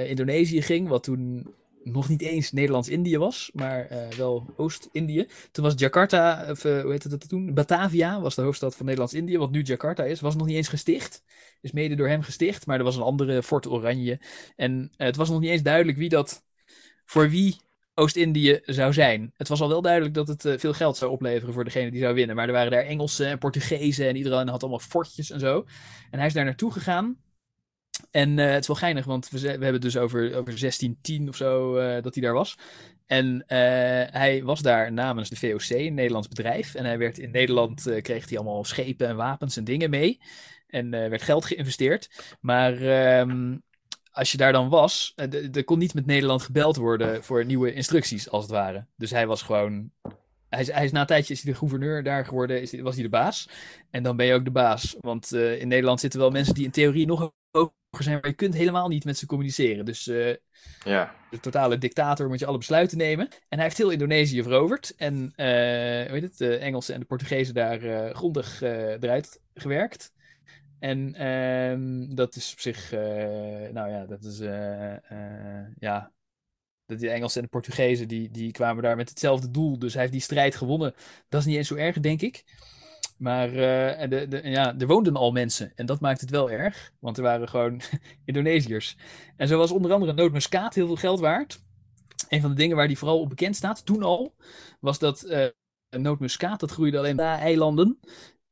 [0.06, 5.26] Indonesië ging, wat toen nog niet eens Nederlands-Indië was, maar wel Oost-Indië.
[5.50, 7.54] Toen was Jakarta, hoe heette dat toen?
[7.54, 10.20] Batavia was de hoofdstad van Nederlands-Indië, wat nu Jakarta is.
[10.20, 11.22] Was nog niet eens gesticht.
[11.60, 14.20] Is mede door hem gesticht, maar er was een andere Fort Oranje.
[14.56, 16.44] En het was nog niet eens duidelijk wie dat,
[17.04, 17.56] voor wie
[17.98, 19.32] Oost-Indië zou zijn.
[19.36, 22.00] Het was al wel duidelijk dat het eh, veel geld zou opleveren voor degene die
[22.00, 22.36] zou winnen.
[22.36, 25.66] Maar er waren daar Engelsen en Portugezen en iedereen had allemaal fortjes en zo.
[26.10, 27.16] En hij is daar naartoe gegaan.
[28.10, 31.28] En eh, het is wel geinig, want we, we hebben het dus over, over 1610
[31.28, 32.58] of zo eh, dat hij daar was.
[33.06, 33.44] En
[34.10, 36.74] hij was daar namens de VOC, een Nederlands bedrijf.
[36.74, 40.20] En hij werd in Nederland, kreeg hij allemaal schepen en wapens en dingen mee.
[40.66, 42.36] En werd geld geïnvesteerd.
[42.40, 43.56] Maar ehm,
[44.16, 47.72] als je daar dan was, eh, er kon niet met Nederland gebeld worden voor nieuwe
[47.72, 48.86] instructies, als het ware.
[48.96, 49.90] Dus hij was gewoon...
[50.48, 52.82] Hij is, hij is na een tijdje is hij de gouverneur daar geworden, is hij,
[52.82, 53.48] was hij de baas.
[53.90, 54.96] En dan ben je ook de baas.
[55.00, 58.36] Want eh, in Nederland zitten wel mensen die in theorie nog hoger zijn, maar je
[58.36, 59.84] kunt helemaal niet met ze communiceren.
[59.84, 60.34] Dus eh,
[60.84, 61.14] Ja.
[61.30, 63.28] de totale dictator moet je alle besluiten nemen.
[63.28, 64.94] En hij heeft heel Indonesië veroverd.
[64.96, 70.12] En heet het, de Engelsen en de Portugezen daar grondig eruit gewerkt.
[70.86, 73.00] En ehm, dat is op zich, eh,
[73.72, 76.12] nou ja, dat is, eh, ja,
[76.84, 79.78] dat die Engelsen en de Portugezen, die, die kwamen daar met hetzelfde doel.
[79.78, 80.94] Dus hij heeft die strijd gewonnen.
[81.28, 82.44] Dat is niet eens zo erg, denk ik.
[83.18, 85.72] Maar de, de, ja, er woonden al mensen.
[85.74, 86.92] En dat maakt het wel erg.
[87.00, 87.80] Want er waren gewoon
[88.24, 88.96] Indonesiërs.
[89.36, 91.60] En zo was onder andere nootmuskaat heel veel geld waard.
[92.28, 94.34] Een van de dingen waar die vooral op bekend staat, toen al,
[94.80, 95.26] was dat
[95.90, 97.98] nootmuskaat, dat groeide alleen de eilanden.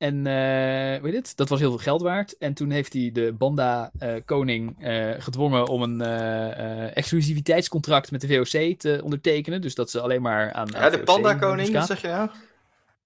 [0.05, 2.37] En eh weet het, dat was heel veel geld waard.
[2.39, 8.29] En toen heeft hij de Banda-koning eh, gedwongen om een eh, eh, exclusiviteitscontract met de
[8.29, 9.61] VOC te ondertekenen.
[9.61, 10.69] Dus dat ze alleen maar aan.
[10.73, 12.29] Ja, aan de panda-koning, zeg je nou?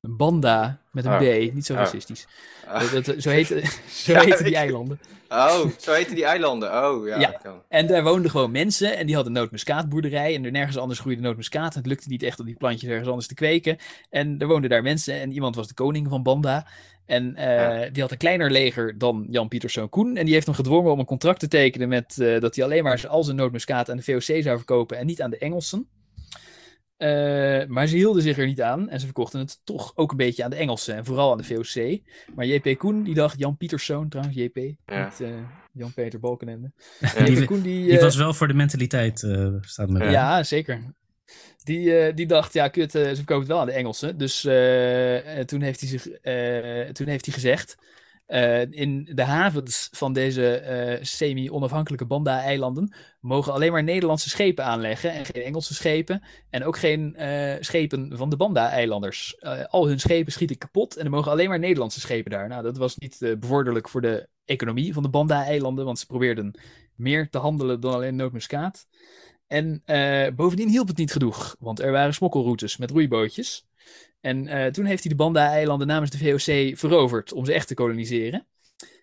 [0.01, 1.49] Een Banda met een Oh.
[1.49, 1.79] B, niet zo Oh.
[1.79, 2.27] racistisch.
[2.67, 2.93] Ah.
[2.93, 3.63] Dat, dat- zo heten
[4.05, 5.01] zo Ja, heten die eilanden.
[5.29, 6.85] Oh, zo heten die eilanden.
[6.85, 7.19] Oh, ja.
[7.21, 7.31] Ja.
[7.31, 7.63] dat kan.
[7.69, 10.35] En daar woonden gewoon mensen en die hadden nootmuskaatboerderij.
[10.35, 11.75] En er nergens anders groeide nootmuskaat.
[11.75, 13.77] Het lukte niet echt om die plantjes ergens anders te kweken.
[14.11, 16.67] En er woonden daar mensen en iemand was de koning van Banda.
[17.07, 20.17] En eh, die had een kleiner leger dan Jan Pieterszoon Koen.
[20.17, 22.83] En die heeft hem gedwongen om een contract te tekenen met eh, dat hij alleen
[22.83, 25.89] maar al zijn nootmuskaat aan de VOC zou verkopen en niet aan de Engelsen.
[26.99, 30.17] Eh, maar ze hielden zich er niet aan en ze verkochten het toch ook een
[30.17, 31.99] beetje aan de Engelsen en vooral aan de VOC.
[32.35, 34.57] Maar JP Koen die dacht, Jan Pieterszoon trouwens, JP,
[34.87, 35.05] Ja.
[35.05, 35.29] niet eh,
[35.73, 36.71] Jan-Peter Balkenende.
[37.01, 37.09] Ja.
[37.19, 40.05] JP Die, Koen die, die eh, was wel voor de mentaliteit, eh, staat me Ja.
[40.05, 40.11] bij.
[40.13, 40.81] ja, zeker.
[41.65, 44.19] Die, eh, die dacht, ja, kut, ze verkopen het wel aan de Engelsen.
[44.19, 44.41] Dus
[45.47, 47.77] toen, heeft hij zich, eh, toen heeft hij gezegd,
[48.29, 55.12] eh, in de havens van deze eh, semi-onafhankelijke Banda-eilanden mogen alleen maar Nederlandse schepen aanleggen
[55.12, 56.23] en geen Engelse schepen.
[56.51, 59.41] En ook geen eh, schepen van de Banda-eilanders.
[59.69, 62.49] Al hun schepen schieten kapot en er mogen alleen maar Nederlandse schepen daar.
[62.49, 66.59] Nou, dat was niet bevorderlijk voor de economie van de Banda-eilanden, want ze probeerden
[66.95, 68.87] meer te handelen dan alleen nootmuskaat.
[69.47, 69.83] En
[70.37, 73.68] bovendien hielp het niet genoeg, want er waren smokkelroutes met roeibootjes.
[74.21, 77.75] En eh, toen heeft hij de Banda-eilanden namens de VOC veroverd om ze echt te
[77.75, 78.47] koloniseren.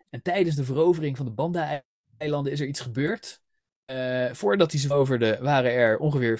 [0.10, 3.43] En tijdens de verovering van de Banda-eilanden is er iets gebeurd.
[3.86, 6.38] Eh, voordat hij ze veroverde waren er ongeveer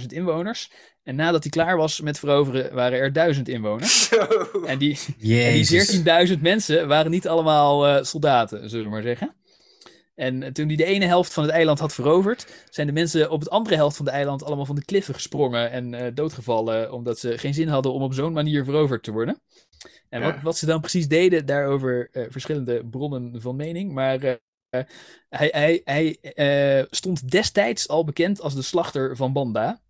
[0.00, 0.70] 15.000 inwoners.
[1.02, 4.08] En nadat hij klaar was met veroveren waren er 1000 inwoners.
[4.08, 4.26] Zo.
[4.66, 9.34] En die, en die 14.000 mensen waren niet allemaal eh, soldaten, zullen we maar zeggen.
[10.20, 13.30] En eh, toen hij de ene helft van het eiland had veroverd, zijn de mensen
[13.30, 16.92] op het andere helft van het eiland allemaal van de kliffen gesprongen en eh, doodgevallen,
[16.92, 19.40] omdat ze geen zin hadden om op zo'n manier veroverd te worden.
[20.08, 20.32] En Ja.
[20.32, 23.92] wat, wat ze dan precies deden, daarover eh, verschillende bronnen van mening.
[23.92, 24.38] Maar
[25.28, 26.18] hij, hij, hij
[26.90, 29.80] stond destijds al bekend als de slachter van Banda.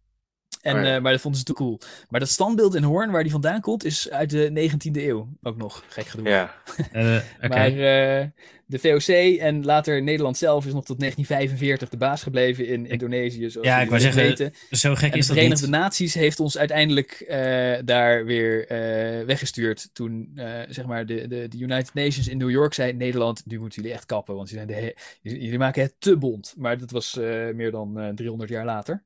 [0.61, 0.95] En, Oh ja.
[0.97, 1.81] eh, maar dat vonden ze te cool.
[2.09, 5.29] Maar dat standbeeld in Hoorn, waar die vandaan komt, is uit de 19e eeuw.
[5.43, 6.27] Ook nog, gek genoeg.
[6.27, 6.55] Ja.
[6.93, 7.49] Eh, Oké.
[7.49, 8.27] Maar eh,
[8.67, 13.51] de VOC en later Nederland zelf is nog tot 1945 de baas gebleven in Indonesië.
[13.51, 14.53] Zoals Ja, ik wou zeggen, weten.
[14.71, 15.75] Zo gek En de is dat Verenigde niet.
[15.75, 19.91] Naties heeft ons uiteindelijk eh, daar weer eh, weggestuurd.
[19.93, 23.59] Toen eh, zeg maar de, de, de United Nations in New York zei: Nederland, nu
[23.59, 26.55] moeten jullie echt kappen, want jullie, zijn de jullie maken het te bond.
[26.57, 29.03] Maar dat was eh, meer dan eh, 300 jaar later.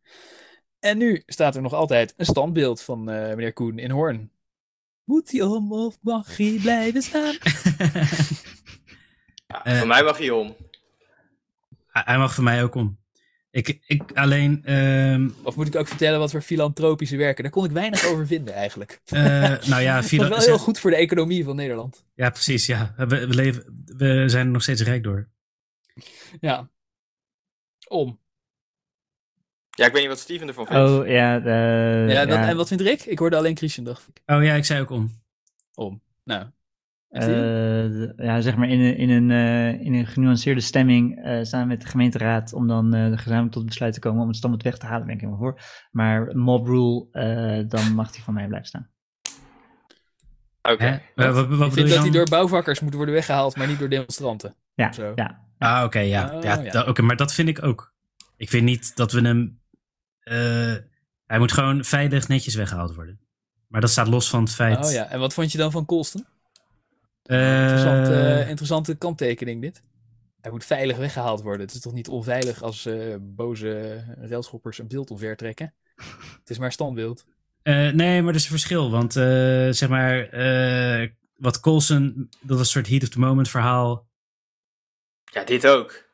[0.85, 4.31] En nu staat er nog altijd een standbeeld van eh, meneer Koen in Hoorn.
[5.05, 7.35] Moet hij om of mag hij blijven staan?
[9.47, 10.57] Ja, Eh, voor mij mag hij om.
[11.87, 12.99] Hij mag voor mij ook om.
[13.51, 17.43] Ik, ik alleen, ehm, Of moet ik ook vertellen wat voor filantropische werken?
[17.43, 19.01] Daar kon ik weinig over vinden eigenlijk.
[19.05, 19.23] eh,
[19.67, 22.05] nou ja, Dat was wel heel goed voor de economie van Nederland.
[22.15, 22.67] ja, precies.
[22.67, 22.95] Ja.
[22.97, 25.29] We, we, leven, we zijn er nog steeds rijk door.
[26.41, 26.71] Ja.
[27.89, 28.21] Om.
[29.75, 30.91] Ja, ik weet niet wat Steven ervan vindt.
[30.91, 31.39] Oh, ja.
[31.41, 32.49] de- Ja, dat, ja.
[32.49, 33.05] En wat vindt Rick?
[33.05, 34.23] Ik hoorde alleen Christian, dacht ik.
[34.37, 35.11] Oh ja, ik zei ook om.
[35.75, 36.03] Om.
[36.25, 36.45] Nou.
[37.09, 41.69] Eh, ja, zeg maar in een, in een, eh, in een genuanceerde stemming eh samen
[41.69, 44.79] met de gemeenteraad om dan eh, gezamenlijk tot besluit te komen om het standbeeld weg
[44.79, 45.61] te halen, ben ik helemaal voor.
[45.91, 48.89] Maar mob rule, eh, dan mag die van mij blijven staan.
[50.63, 51.03] Oké.
[51.15, 52.03] Wat, wat ik bedoel vind je dat dan?
[52.03, 54.55] die door bouwvakkers moet worden weggehaald, maar niet door demonstranten.
[54.75, 55.13] Ja, Zo.
[55.15, 55.43] ja.
[55.59, 56.37] Ah, oké, ja.
[56.37, 57.93] Oh, ja, maar dat vind ik ook.
[58.37, 59.61] Ik vind niet dat we hem...
[60.25, 60.75] eh,
[61.27, 63.21] hij moet gewoon veilig netjes weggehaald worden.
[63.69, 64.85] Maar dat staat los van het feit...
[64.85, 66.27] Oh ja, en wat vond je dan van Colston?
[67.23, 69.83] Eh, Interessant, eh, interessante kanttekening dit.
[70.41, 71.67] Hij moet veilig weggehaald worden.
[71.67, 75.75] Het is toch niet onveilig als eh, boze railschoppers een beeld omver trekken?
[76.41, 77.25] Het is maar standbeeld.
[77.63, 78.91] eh, nee, maar er is een verschil.
[78.91, 83.49] Want eh, zeg maar, eh, wat Colson, dat was een soort heat of the moment
[83.51, 84.07] verhaal.
[85.33, 86.05] Ja, dit ook.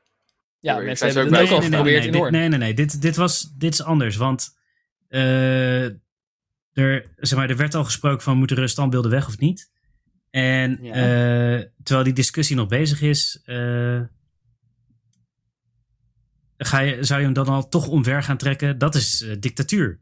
[0.60, 2.74] Ja, Ik mensen zei hebben het ook ook al geprobeerd nee, in nee, nee, nee.
[2.74, 4.16] Dit, dit, was, dit is anders.
[4.16, 4.58] Want
[5.08, 5.84] eh,
[6.72, 9.70] er, zeg maar, er werd al gesproken van moeten er standbeelden weg of niet.
[10.30, 10.92] En Ja.
[10.94, 14.00] eh, terwijl die discussie nog bezig is, eh,
[16.56, 18.78] ga je, zou je hem dan al toch omver gaan trekken?
[18.78, 19.98] Dat is dictatuur.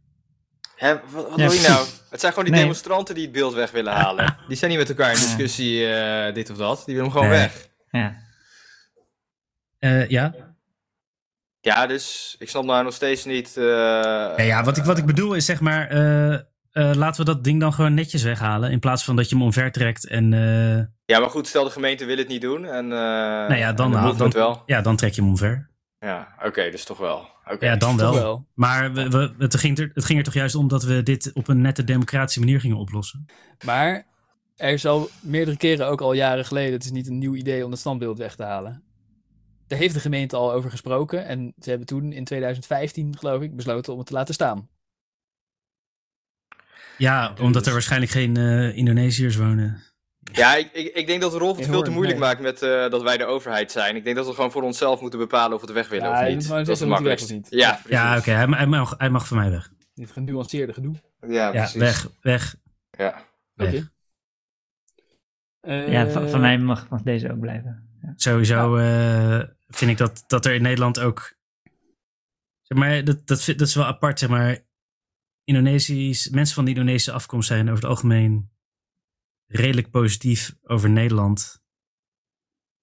[0.76, 1.86] Hè, wat wat Ja, doe je nou?
[2.10, 2.62] Het zijn gewoon die Nee.
[2.62, 4.36] demonstranten die het beeld weg willen halen.
[4.48, 6.82] Die zijn niet met elkaar in discussie, eh, dit of dat.
[6.86, 7.38] Die willen hem gewoon Nee.
[7.38, 7.68] weg.
[7.90, 8.16] ja.
[9.78, 10.47] Eh, ja?
[11.60, 13.56] Ja, dus ik snap nou nog steeds niet...
[13.56, 16.40] eh, Ja, ja wat, ik, wat ik bedoel is zeg maar, eh, eh,
[16.72, 18.70] laten we dat ding dan gewoon netjes weghalen.
[18.70, 21.70] In plaats van dat je hem omver trekt en eh, Ja, maar goed, stel de
[21.70, 22.64] gemeente wil het niet doen.
[22.64, 22.98] En, eh
[23.48, 24.62] nou ja, dan, dan, wel.
[24.66, 25.70] ja, dan trek je hem omver.
[25.98, 27.28] Ja, oké, dus toch wel.
[27.50, 27.66] Oké.
[27.66, 28.46] Ja, dan wel.
[28.54, 31.30] Maar we, we, het, ging er, het ging er toch juist om dat we dit
[31.34, 33.26] op een nette democratische manier gingen oplossen.
[33.64, 34.06] Maar
[34.56, 37.64] er is al meerdere keren, ook al jaren geleden, het is niet een nieuw idee
[37.64, 38.82] om het standbeeld weg te halen.
[39.68, 43.56] Daar heeft de gemeente al over gesproken en ze hebben toen in 2015, geloof ik,
[43.56, 44.68] besloten om het te laten staan.
[46.98, 49.82] Ja, omdat er waarschijnlijk geen eh, Indonesiërs wonen.
[50.32, 52.28] Ja, ik, ik, ik denk dat Rolf het In veel te moeilijk nee.
[52.28, 53.96] maakt met eh, dat wij de overheid zijn.
[53.96, 56.26] Ik denk dat we gewoon voor onszelf moeten bepalen of we het weg willen Ja,
[56.26, 56.48] of niet.
[56.48, 57.30] dat is het makkelijkst.
[57.30, 57.46] niet?
[57.50, 59.70] Ja, Ja, oké, hij, hij, mag, hij mag van mij weg.
[59.94, 60.94] Dit genuanceerde gedoe.
[61.20, 61.74] Ja, Ja, precies.
[61.80, 62.56] weg, weg,
[62.90, 63.24] Ja.
[63.54, 63.68] weg.
[63.74, 63.88] Oké.
[65.90, 67.88] ja Eh, van, van mij mag, mag deze ook blijven.
[68.02, 68.12] Ja.
[68.16, 71.36] Sowieso eh, vind ik dat, dat er in Nederland ook...
[72.62, 74.66] Zeg maar, dat, dat, vind- dat is wel apart, zeg maar.
[75.44, 78.50] Indonesisch, mensen van de Indonesische afkomst zijn over het algemeen
[79.46, 81.62] redelijk positief over Nederland.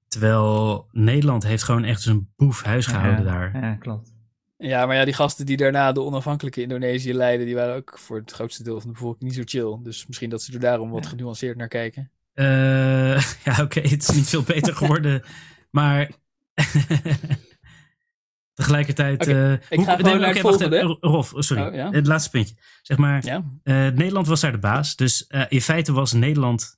[0.07, 3.61] Terwijl Nederland heeft gewoon echt zijn boef huis gehouden ja, daar.
[3.61, 4.13] Ja, klopt.
[4.57, 8.17] Ja, maar ja, die gasten die daarna de onafhankelijke Indonesië leiden, die waren ook voor
[8.17, 9.83] het grootste deel van de bevolking niet zo chill.
[9.83, 11.09] Dus misschien dat ze er daarom wat Ja.
[11.09, 12.11] genuanceerd naar kijken.
[12.33, 15.23] Eh, ja, oké, het is niet veel beter geworden.
[15.71, 16.11] maar
[18.53, 19.21] tegelijkertijd.
[19.21, 20.97] Oké, eh, ik ga naar wacht even.
[20.99, 21.63] Rolf, sorry.
[21.63, 21.91] Oh, ja?
[21.91, 22.55] Het laatste puntje.
[22.81, 24.95] Zeg maar, Ja, eh, Nederland was daar de baas.
[24.95, 26.77] Dus eh, in feite was Nederland.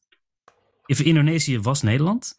[0.85, 2.35] Even Indonesië was Nederland.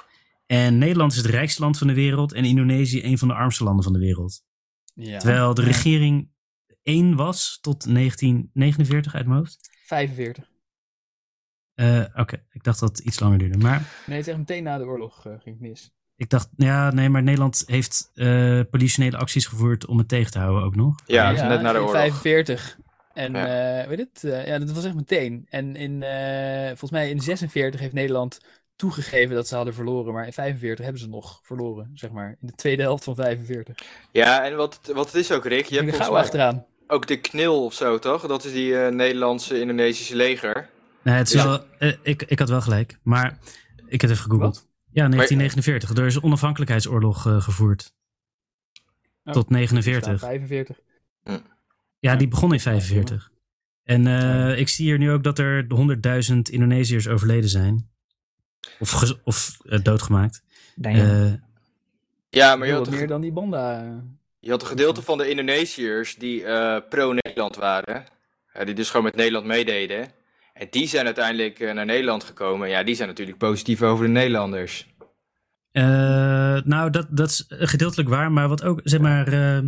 [0.47, 2.33] En Nederland is het rijkste land van de wereld.
[2.33, 4.43] En Indonesië een van de armste landen van de wereld.
[4.95, 5.19] ja.
[5.19, 6.31] Terwijl de regering
[6.83, 9.71] één was tot 1949 uit mijn hoofd.
[9.85, 10.51] 45.
[11.75, 13.59] Eh, Oké, ik dacht dat het iets langer duurde.
[13.59, 15.93] Maar Nee, het is echt meteen na de oorlog eh, ging het mis.
[16.19, 20.39] Ik dacht, ja, nee, maar Nederland heeft eh politionele acties gevoerd om het tegen te
[20.39, 20.95] houden ook nog.
[21.07, 21.91] Ja, dus net na de in oorlog.
[21.91, 22.79] 45.
[23.15, 23.81] En Ja.
[23.83, 24.25] eh, weet het?
[24.25, 25.47] eh, ja, dat was echt meteen.
[25.49, 28.41] En in, eh, volgens mij in 46 heeft Nederland
[28.77, 30.13] toegegeven dat ze hadden verloren.
[30.13, 32.29] Maar in 45 hebben ze nog verloren, zeg maar.
[32.41, 33.77] In de tweede helft van 45.
[34.13, 36.65] Ja, en wat, wat het is ook, Rick, je hebt volgens mij achteraan.
[36.87, 38.27] ook de KNIL of zo, toch?
[38.27, 40.69] Dat is die eh, Nederlandse Indonesische leger.
[41.03, 41.45] Nee, het is Ja.
[41.79, 43.39] wel, ik, ik had wel gelijk, maar
[43.87, 44.67] ik heb even gegoogeld.
[44.91, 45.91] Ja, 1949.
[45.99, 47.95] Er is een onafhankelijkheidsoorlog eh, gevoerd.
[49.25, 50.03] Oh, Tot Er 49.
[50.03, 50.81] staan 45.
[52.01, 53.31] Ja, die begon in 45.
[53.85, 54.55] En eh, Ja.
[54.55, 55.67] ik zie hier nu ook dat er
[56.33, 57.91] 100.000 Indonesiërs overleden zijn.
[58.79, 60.43] Of, of eh, doodgemaakt.
[60.81, 61.33] Eh,
[62.31, 63.85] Ja, maar je had, meer dan die banda.
[64.41, 68.05] je had een gedeelte van de Indonesiërs die eh, pro-Nederland waren.
[68.65, 70.11] Die dus gewoon met Nederland meededen.
[70.59, 72.69] En die zijn uiteindelijk eh, naar Nederland gekomen.
[72.69, 74.87] Ja, die zijn natuurlijk positief over de Nederlanders.
[75.71, 75.85] Eh,
[76.65, 78.33] nou, dat, dat is gedeeltelijk waar.
[78.33, 79.59] Maar wat ook, zeg maar, eh,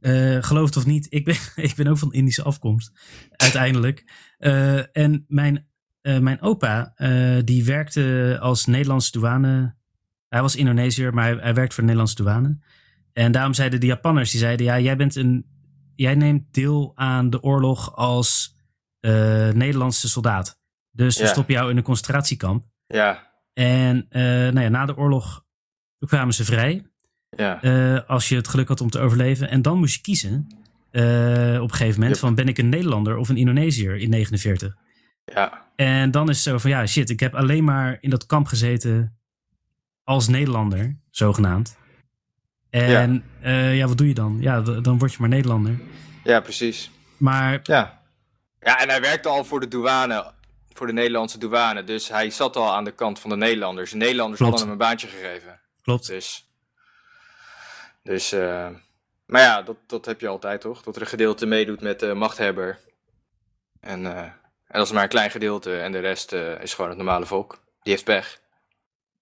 [0.00, 2.92] Eh, geloof het of niet, ik ben, ik ben ook van Indische afkomst,
[3.30, 4.04] uiteindelijk.
[4.92, 5.66] En mijn,
[6.02, 6.94] mijn opa,
[7.44, 9.74] die werkte als Nederlandse douane.
[10.28, 12.58] Hij was Indonesiër, maar hij, werkte voor de Nederlandse douane.
[13.12, 15.46] En daarom zeiden de Japanners, die zeiden, ja, jij bent een,
[15.94, 18.56] jij neemt deel aan de oorlog als
[19.54, 20.60] Nederlandse soldaat.
[20.90, 21.28] Dus we Ja.
[21.28, 22.64] stoppen jou in een concentratiekamp.
[22.86, 25.44] Ja, En eh, nou ja, na de oorlog
[26.06, 26.84] kwamen ze vrij.
[27.36, 27.62] ja.
[27.62, 29.48] eh, als je het geluk had om te overleven.
[29.50, 30.46] En dan moest je kiezen.
[30.90, 31.02] eh,
[31.62, 32.18] op een gegeven moment Yep.
[32.18, 34.76] van ben ik een Nederlander of een Indonesiër in 49.
[35.24, 35.68] ja.
[35.76, 38.46] En dan is het zo van ja shit, ik heb alleen maar in dat kamp
[38.46, 39.18] gezeten
[40.04, 41.76] als Nederlander, zogenaamd.
[42.70, 44.36] En ja, ja wat doe je dan?
[44.40, 45.80] Ja, dan word je maar Nederlander.
[46.24, 46.90] Ja, precies.
[47.16, 47.99] Maar Ja.
[48.60, 50.32] Ja, en hij werkte al voor de douane,
[50.72, 51.84] voor de Nederlandse douane.
[51.84, 53.90] Dus hij zat al aan de kant van de Nederlanders.
[53.90, 54.52] De Nederlanders Klopt.
[54.52, 55.60] hadden hem een baantje gegeven.
[55.82, 56.06] klopt.
[56.06, 56.48] Dus,
[58.02, 58.68] dus eh,
[59.26, 60.82] maar ja, dat, dat heb je altijd toch?
[60.82, 62.78] Dat er een gedeelte meedoet met de machthebber.
[63.80, 66.90] En, eh, en dat is maar een klein gedeelte en de rest eh, is gewoon
[66.90, 67.58] het normale volk.
[67.82, 68.40] Die heeft pech.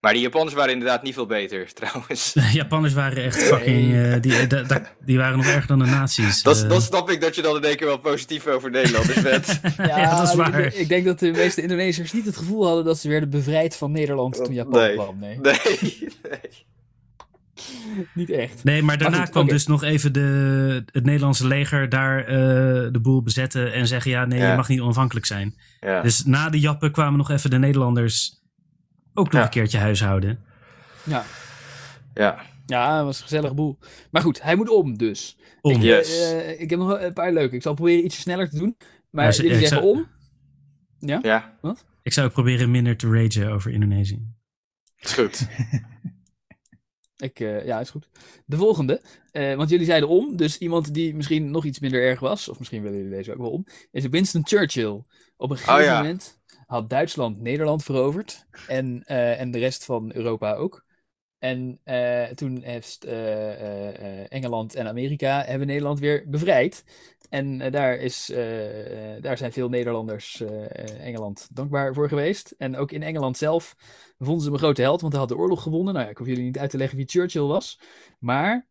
[0.00, 2.32] Maar die Japanners waren inderdaad niet veel beter, trouwens.
[2.32, 3.94] De Japanners waren echt fucking.
[3.94, 6.42] eh, die, da- da- die waren nog erger dan de nazi's.
[6.48, 9.22] Dat, Eh, dat snap ik dat je dan in één keer wel positief over Nederlanders
[9.22, 9.60] bent.
[9.76, 10.60] ja, dat is ik- waar.
[10.60, 13.76] Ik, ik denk dat de meeste Indonesiërs niet het gevoel hadden dat ze werden bevrijd
[13.76, 14.94] van Nederland toen Japan Nee.
[14.94, 15.18] kwam.
[15.18, 15.58] Nee, Nee,
[16.22, 16.66] nee.
[18.14, 18.64] niet echt.
[18.64, 22.34] Nee, maar daarna Maar goed, kwam dus nog even de, het Nederlandse leger daar eh,
[22.92, 24.50] de boel bezetten en zeggen: ja, nee, Ja.
[24.50, 25.54] je mag niet onafhankelijk zijn.
[25.80, 26.02] Ja.
[26.02, 28.37] Dus na de Jappen kwamen nog even de Nederlanders
[29.18, 29.42] ook nog Ja.
[29.42, 30.44] een keertje huishouden.
[31.02, 31.24] Ja.
[32.14, 32.42] ja.
[32.66, 33.78] ja, het was een gezellige boel.
[34.10, 35.36] Maar goed, hij moet om dus.
[35.60, 35.72] Om.
[35.72, 36.20] Ik, Yes.
[36.32, 37.54] eh, ik heb nog wel een paar leuke.
[37.56, 38.76] Ik zal proberen ietsje sneller te doen.
[39.10, 40.06] Maar Ja, ze- jullie zeggen zou- om.
[40.98, 41.56] Ja,
[42.02, 44.22] Ik zou ook proberen minder te ragen over Indonesië.
[44.98, 45.46] is goed.
[47.16, 48.08] Ik, eh, ja, is goed.
[48.46, 52.20] De volgende, eh, want jullie zeiden om, dus iemand die misschien nog iets minder erg
[52.20, 55.02] was, of misschien willen jullie deze ook wel om, is Winston Churchill.
[55.36, 55.96] Op een gegeven Oh ja.
[55.96, 56.37] moment
[56.68, 60.84] had Duitsland Nederland veroverd en, eh, en de rest van Europa ook.
[61.38, 66.84] En eh, toen heeft eh, Engeland en Amerika hebben Nederland weer bevrijd.
[67.28, 68.26] En daar, is,
[69.20, 70.42] daar zijn veel Nederlanders
[71.00, 72.50] Engeland dankbaar voor geweest.
[72.58, 73.76] En ook in Engeland zelf
[74.18, 75.94] vonden ze hem een grote held, want hij had de oorlog gewonnen.
[75.94, 77.80] Nou ja, ik hoef jullie niet uit te leggen wie Churchill was.
[78.18, 78.66] Maar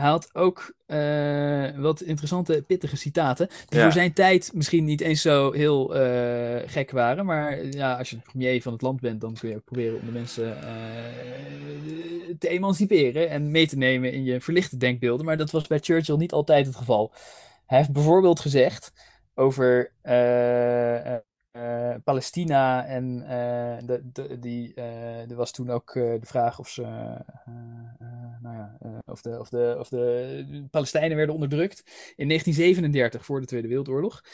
[0.00, 3.48] hij had ook eh, wat interessante, pittige citaten.
[3.68, 3.82] Die Ja.
[3.82, 7.26] voor zijn tijd misschien niet eens zo heel eh, gek waren.
[7.26, 10.00] Maar ja, als je de premier van het land bent, dan kun je ook proberen
[10.00, 10.68] om de mensen eh,
[12.38, 13.30] te emanciperen.
[13.30, 15.26] En mee te nemen in je verlichte denkbeelden.
[15.26, 17.12] Maar dat was bij Churchill niet altijd het geval.
[17.66, 18.92] Hij heeft bijvoorbeeld gezegd
[19.34, 19.92] over
[22.04, 26.82] Palestina en eh, de, die, eh, er was toen ook eh, de vraag of ze,
[26.82, 27.20] eh,
[27.98, 31.82] eh, nou ja, eh, of, de, of, de, of de Palestijnen werden onderdrukt
[32.16, 34.24] in 1937 voor de Tweede Wereldoorlog.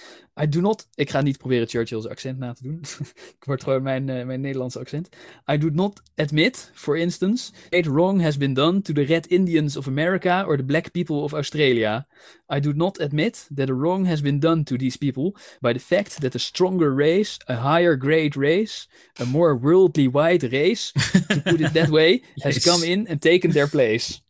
[0.43, 2.81] I do not, ik ga niet proberen Churchill's accent na te doen.
[3.39, 5.09] ik word gewoon mijn, eh, mijn Nederlandse accent.
[5.53, 9.77] I do not admit, for instance, great wrong has been done to the Red Indians
[9.77, 12.07] of America or the black people of Australia.
[12.55, 15.81] I do not admit that a wrong has been done to these people by the
[15.81, 17.14] fact that a stronger race,
[17.49, 18.89] a higher grade race,
[19.21, 20.93] a more worldly wide race,
[21.29, 24.21] to put it that way, has come in and taken their place.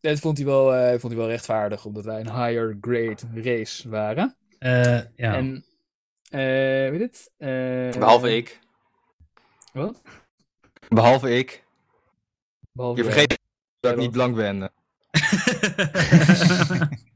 [0.00, 3.88] Dat vond hij wel, eh, vond hij wel rechtvaardig, omdat wij een higher grade race
[3.88, 4.36] waren.
[4.58, 5.34] Eh, ja.
[5.34, 5.64] En,
[6.30, 7.30] eh weet het?
[7.36, 8.58] Eh, Behalve ik.
[9.72, 10.02] Wat?
[10.88, 11.64] Behalve ik.
[12.72, 13.38] Behalve Je vergeet
[13.80, 14.70] dat ik niet blank ben.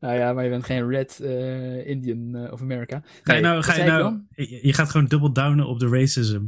[0.00, 3.02] Nou ja, maar je bent geen Red eh, Indian eh, of America.
[3.22, 5.88] ga je nou, wat ga je, nou je, je gaat gewoon double downen op de
[5.88, 6.42] racism.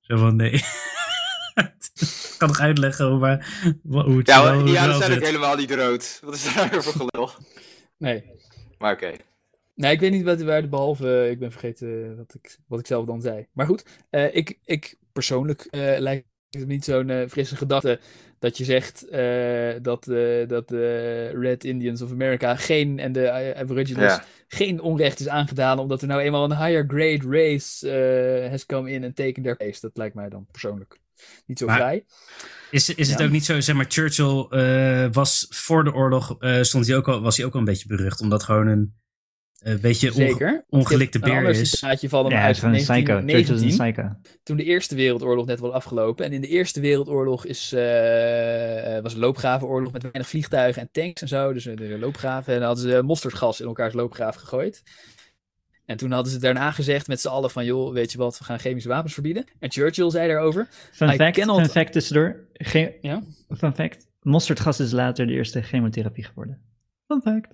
[0.00, 0.52] Zo van nee.
[0.52, 0.64] Ik
[2.38, 3.46] kan nog uitleggen hoe, maar,
[3.82, 5.26] hoe het Ja, wel- het wel zijn ook zit.
[5.26, 6.20] helemaal niet rood.
[6.24, 7.30] Wat is daar voor gelul?
[7.98, 8.24] Nee.
[8.78, 9.12] Maar oké.
[9.74, 11.28] Nee, ik weet niet wat waar de behalve.
[11.30, 13.46] Ik ben vergeten wat ik, wat ik zelf dan zei.
[13.52, 16.26] Maar goed, eh, ik, ik persoonlijk eh, lijkt
[16.60, 18.00] het niet zo'n eh, frisse gedachte
[18.38, 20.04] dat je zegt eh, dat,
[20.48, 24.24] dat de Red Indians of America geen en de eh, Aboriginals Ja.
[24.48, 28.90] geen onrecht is aangedaan omdat er nou eenmaal een higher grade race eh, has come
[28.90, 29.80] in and taken their place.
[29.80, 30.98] Dat lijkt mij dan persoonlijk
[31.46, 32.04] niet zo Maar- vrij.
[32.70, 36.62] Is, is het ook niet zo, zeg maar, Churchill eh, was voor de oorlog, eh,
[36.62, 38.94] stond hij ook al, was hij ook al een beetje berucht, omdat gewoon een
[39.64, 40.64] eh, beetje Zeker.
[40.68, 41.78] ongelikte een beer is.
[41.78, 43.54] van hem Ja, uit een is 1919.
[43.54, 44.08] een psycho.
[44.42, 46.24] toen de Eerste Wereldoorlog net wel afgelopen.
[46.24, 50.88] En in de Eerste Wereldoorlog is, eh, eh, was een loopgravenoorlog met weinig vliegtuigen en
[50.92, 51.52] tanks en zo.
[51.52, 52.52] Dus de loopgraven.
[52.54, 54.82] En dan hadden ze mosterdgas in elkaars loopgraaf gegooid.
[55.86, 57.64] En toen hadden ze daarna gezegd met z'n allen van...
[57.64, 59.44] joh, weet je wat, we gaan chemische wapens verbieden.
[59.58, 60.68] En Churchill zei daarover...
[60.92, 62.36] Fun I fact, cannot- fun fact tussendoor.
[62.52, 63.22] Geen, Ja?
[63.56, 64.06] Fun fact.
[64.22, 66.60] mosterdgas is later de eerste chemotherapie geworden.
[67.06, 67.48] Fun fact.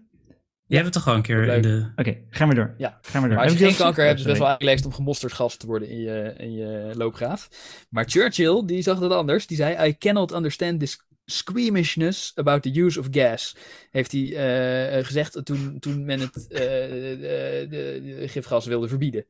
[0.71, 2.25] Oké, Jij hebt het toch al een keer in de...
[2.31, 2.75] ga maar door.
[2.79, 2.99] Ja.
[3.03, 3.39] Ga maar door.
[3.39, 5.67] Maar als je geen kanker hebt, is het best wel aangelezen om gemosterd gas te
[5.67, 7.49] worden in je, in je loopgraaf.
[7.89, 9.47] Maar Churchill, die zag dat anders.
[9.47, 13.57] Die zei, I cannot understand this squeamishness about the use of gas.
[13.91, 18.89] Heeft hij eh, eh, gezegd toen, toen men het eh, de, de, de gifgas wilde
[18.89, 19.27] verbieden.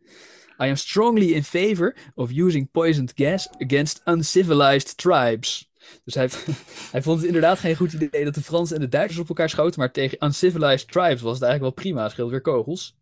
[0.62, 5.69] I am strongly in favor of using poisoned gas against uncivilized tribes.
[6.04, 6.28] Dus hij,
[6.92, 9.50] hij vond het inderdaad geen goed idee dat de Fransen en de Duitsers op elkaar
[9.50, 12.96] schoten, maar tegen uncivilized tribes was het eigenlijk wel prima, scheelde weer kogels.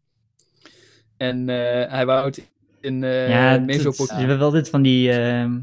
[1.16, 2.48] En eh, hij wou het
[2.80, 5.58] in eh Ja, we hebben wel dit van die, ehm,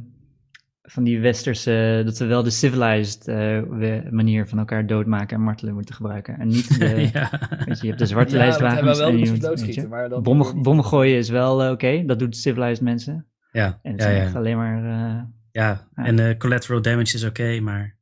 [0.81, 3.35] van die westerse, dat we wel de civilized eh,
[3.69, 6.39] we- manier van elkaar doodmaken en martelen moeten gebruiken.
[6.39, 7.29] En niet de, ja.
[7.65, 10.23] weet je, je hebt de zwarte Ja, wel en moet- weet doodschieten, maar dan...
[10.23, 13.25] Bommen, bommen gooien is wel oké, dat doet civilized mensen.
[13.51, 14.23] Ja, En het ja, zijn ja.
[14.23, 15.27] echt alleen maar...
[15.61, 15.87] ja.
[15.95, 16.03] Ja.
[16.05, 17.97] En eh, collateral damage is oké, maar...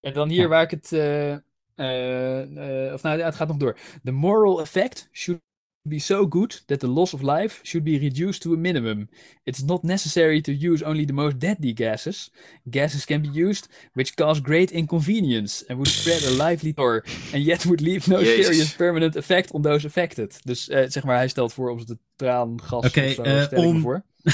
[0.00, 0.48] En dan hier Ja.
[0.48, 0.92] waar ik het...
[0.92, 3.78] eh, eh, of nou, ja, het gaat nog door.
[4.04, 5.40] The moral effect should
[5.88, 9.08] be so good that the loss of life should be reduced to a minimum.
[9.42, 12.32] It's not necessary to use only the most deadly gases.
[12.70, 17.42] Gases can be used which cause great inconvenience and would spread a lively terror and
[17.44, 18.46] yet would leave no Jezus.
[18.46, 20.40] serious permanent effect on those affected.
[20.44, 23.80] Dus zeg maar, hij stelt voor om ze de traangas Oké, of zo, me om-
[23.80, 24.04] voor.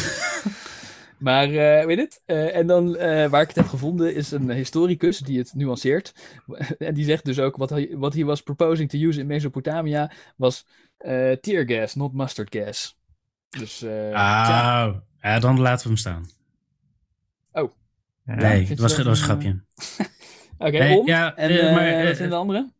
[1.20, 2.22] Maar, eh, weet het?
[2.26, 6.14] Eh, en dan, eh, waar ik het heb gevonden, is een historicus die het nuanceert.
[6.78, 10.10] en die zegt dus ook, wat hij, what he was proposing to use in Mesopotamia
[10.36, 10.66] was
[10.98, 12.98] eh tear gas, not mustard gas.
[13.50, 14.12] Dus, eh.
[14.12, 16.30] Ah, ja, dan laten we hem staan.
[18.24, 18.34] ja.
[18.34, 19.60] nee, dat was, dat was een grapje.
[20.58, 22.72] Oké, Nee, ja, en maar, wat vinden de anderen?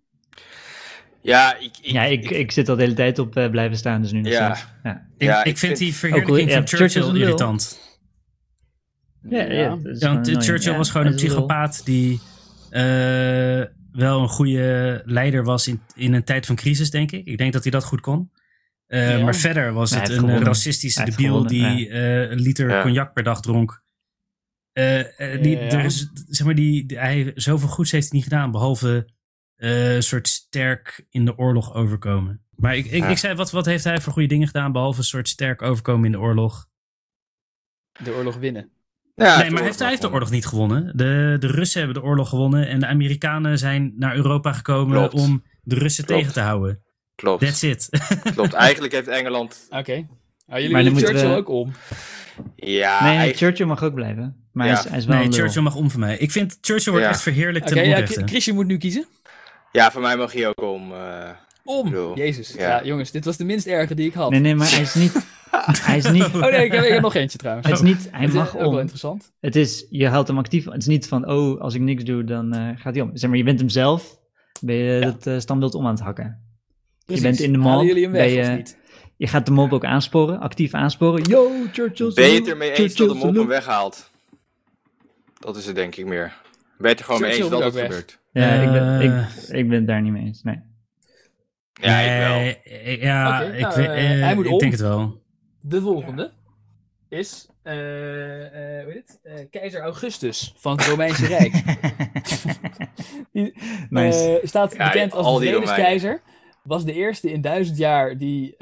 [1.23, 4.13] Ja, ik, ik, Ja, ik, ik zit al de hele tijd op blijven staan, dus
[4.13, 4.55] nu nog Ja.
[4.55, 4.71] steeds.
[4.83, 5.07] Ja.
[5.17, 7.89] Ik, Ja, ik, ik vind vind- die verheerlijking van Churchill Churchill irritant.
[9.29, 10.45] Ja, ja, want.
[10.45, 12.21] Churchill was gewoon een psychopaat die
[12.71, 13.63] eh,
[13.93, 17.27] wel een goede leider was in, in een tijd van crisis, denk ik.
[17.27, 18.31] Ik denk dat hij dat goed kon.
[18.87, 19.25] Eh, Ja.
[19.25, 20.43] Maar verder was het een gewonnen.
[20.45, 22.83] racistische debiel gewonnen, die eh, een liter Ja.
[22.83, 23.83] cognac per dag dronk.
[24.73, 25.03] Die, Ja,
[25.43, 25.59] ja.
[25.71, 29.09] Er is, zeg maar, die, die- hij, zoveel goeds heeft hij niet gedaan, behalve
[29.57, 32.45] eh, een soort sterk in de oorlog overkomen.
[32.57, 33.09] Maar ik, ik, Ja.
[33.09, 36.05] ik zei, wat, wat heeft hij voor goede dingen gedaan, behalve een soort sterk overkomen
[36.05, 36.69] in de oorlog?
[38.03, 38.71] De oorlog winnen.
[39.27, 40.93] Ja, nee, maar hij heeft, hij heeft de oorlog niet gewonnen.
[40.97, 45.15] De, de Russen hebben de oorlog gewonnen en de Amerikanen zijn naar Europa gekomen Klopt.
[45.15, 46.21] om de Russen Klopt.
[46.21, 46.83] tegen te houden.
[47.15, 47.89] Klopt, That's it.
[48.35, 48.53] klopt.
[48.67, 49.67] Eigenlijk heeft Engeland...
[49.71, 49.93] Oké.
[49.93, 50.07] Jullie
[50.47, 51.73] Maar dan willen moeten Churchill we- ook om.
[52.57, 54.37] Ja, Nee, eigenlijk- Churchill mag ook blijven.
[54.53, 54.73] Maar Ja.
[54.73, 55.33] hij, is, hij is wel nee.
[55.33, 56.17] Churchill mag om van mij.
[56.17, 57.13] Ik vind Churchill wordt Ja.
[57.13, 58.27] echt verheerlijkt Oké, ten ja.
[58.27, 59.07] Chrisje moet nu kiezen.
[59.73, 60.93] ja, voor mij mag hij ook om.
[60.93, 61.29] eh,
[61.65, 61.85] Om.
[61.91, 62.53] bedoel, Jezus.
[62.57, 62.69] Ja.
[62.69, 62.85] ja.
[62.85, 64.31] jongens, dit was de minst erge die ik had.
[64.31, 65.13] Nee, nee, maar hij is niet...
[65.87, 66.25] hij is niet...
[66.25, 67.67] Oh nee, ik heb, ik heb nog eentje trouwens.
[67.67, 68.09] Het is niet...
[68.11, 68.79] Hij is mag ook wel om.
[68.79, 69.33] interessant.
[69.41, 69.87] Het is...
[69.91, 70.65] Je houdt hem actief.
[70.65, 71.29] Het is niet van...
[71.31, 73.11] Oh, als ik niks doe, dan eh, gaat hij om.
[73.15, 74.19] Zeg maar, je bent hem zelf.
[74.61, 75.07] Ben je Ja.
[75.07, 76.43] het eh, standbeeld om aan het hakken.
[77.05, 77.25] Precies.
[77.25, 78.79] bent in de Halen mob, jullie hem ben weg, je- of niet?
[79.17, 80.39] Je gaat de mob ook aansporen.
[80.41, 81.23] Actief aansporen.
[81.23, 82.13] Yo, Churchill.
[82.15, 84.11] ben je het ermee eens dat Churchill de een hem weghaalt?
[85.39, 86.33] Dat is het denk ik meer.
[86.79, 88.19] Ben je het er gewoon mee eens Churchill dat het gebeurt?
[88.33, 89.05] Ja, ik, ben, Eh.
[89.05, 90.43] ik, ik ben het daar niet mee eens.
[90.43, 90.61] Nee.
[91.81, 92.47] Ja, ik wel.
[92.85, 93.87] Ik- ja, ik, nou, weet-
[94.21, 95.23] hij moet ik denk het wel.
[95.61, 96.31] De volgende
[97.09, 99.21] is eh, eh, hoe heet het?
[99.23, 101.63] Eh, keizer Augustus van het Romeinse Rijk.
[103.33, 103.55] Die,
[103.89, 104.41] Nice.
[104.45, 106.23] staat Ja, bekend al als de vredeskeizer.
[106.63, 108.55] Was de eerste in duizend jaar die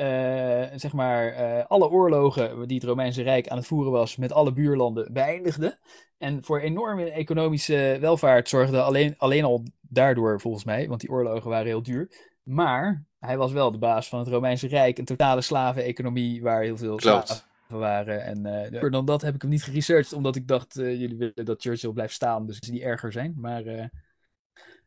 [0.74, 1.34] zeg maar,
[1.66, 5.78] alle oorlogen die het Romeinse Rijk aan het voeren was met alle buurlanden beëindigde.
[6.18, 11.50] En voor enorme economische welvaart zorgde alleen, alleen al daardoor volgens mij, want die oorlogen
[11.50, 12.10] waren heel duur.
[12.42, 16.76] Maar hij was wel de baas van het Romeinse Rijk, een totale slaven-economie waar heel
[16.76, 17.26] veel Klopt.
[17.26, 18.24] slaven waren.
[18.24, 18.46] En
[18.80, 21.60] eh, dan dat heb ik hem niet geresearched, omdat ik dacht, eh, jullie willen dat
[21.62, 23.34] Churchill blijft staan, dus ze niet erger zijn.
[23.36, 23.84] Maar eh,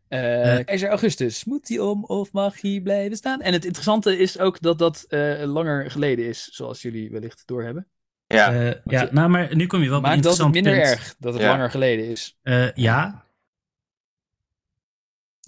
[0.08, 0.66] eh, Eh.
[0.66, 3.42] keizer Augustus, moet hij om of mag hij blijven staan?
[3.42, 7.88] En het interessante is ook dat dat eh, langer geleden is, zoals jullie wellicht doorhebben.
[8.28, 10.52] Ja, Eh, ja, je- nou, maar nu kom je wel op een Maakt dat het
[10.52, 10.86] minder punt.
[10.86, 11.50] erg dat het Ja.
[11.50, 12.38] langer geleden is?
[12.42, 13.26] Eh, ja.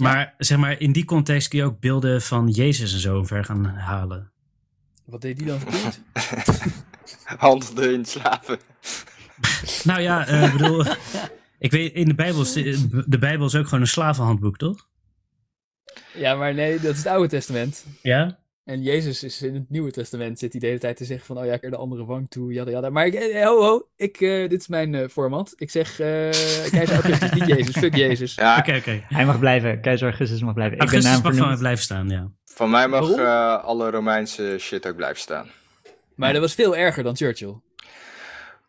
[0.04, 3.46] Maar zeg maar, in die context kun je ook beelden van Jezus en zo ver
[3.46, 4.32] gaan halen.
[5.06, 6.00] Wat deed die dan verkeerd?
[7.38, 8.60] handelde in slaven.
[9.84, 10.86] Nou ja, eh, ik bedoel,
[11.60, 12.54] ik weet, in de Bijbel, is-
[13.06, 14.88] de Bijbel is ook gewoon een slavenhandboek, toch?
[16.14, 17.86] ja, maar nee, dat is het Oude Testament.
[18.02, 18.40] Ja?
[18.64, 21.38] En Jezus is in het Nieuwe Testament, zit hij de hele tijd te zeggen van,
[21.38, 22.90] oh ja, keer de andere wang toe, jada jada.
[22.90, 25.54] Maar ik, eh, ho ho, ik, eh, dit is mijn eh, format.
[25.58, 26.08] Ik zeg, eh
[26.72, 28.36] keizer Augustus, niet Jezus, fuck Jezus.
[28.36, 29.04] Ja, Oké, oké.
[29.08, 29.82] Hij mag blijven.
[29.82, 30.78] Keizer Augustus mag blijven.
[30.78, 31.60] Ik ben naam mag van mij vernoemd.
[31.60, 32.30] blijven staan, ja.
[32.46, 35.48] van mij mag eh, alle Romeinse shit ook blijven staan.
[36.16, 37.56] Maar dat was veel erger dan Churchill.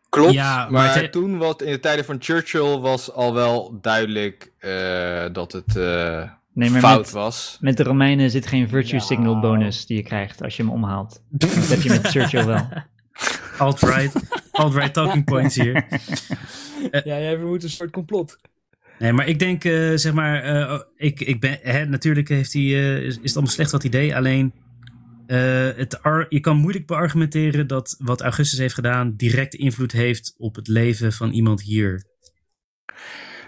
[0.09, 3.77] Klopt, Ja, maar maar, het- toen wat in de tijden van Churchill was al wel
[3.81, 7.57] duidelijk eh, dat het eh, Nee, maar fout met, was.
[7.61, 11.23] met de Romeinen zit geen virtue signal bonus die je krijgt als je hem omhaalt.
[11.29, 12.67] Dat heb je met Churchill wel.
[13.57, 14.13] Alt-right,
[14.51, 15.85] alt-right talking points hier.
[16.91, 18.37] Ja, jij vermoedt een soort complot.
[18.99, 22.53] Nee, maar ik denk, eh, zeg maar, eh, oh, ik, ik ben, hè, natuurlijk heeft
[22.53, 24.13] hij, eh, is, is het allemaal slecht wat hij deed.
[24.13, 24.53] Alleen,
[25.27, 30.35] eh, het ar- je kan moeilijk beargumenteren dat wat Augustus heeft gedaan direct invloed heeft
[30.37, 32.03] op het leven van iemand hier.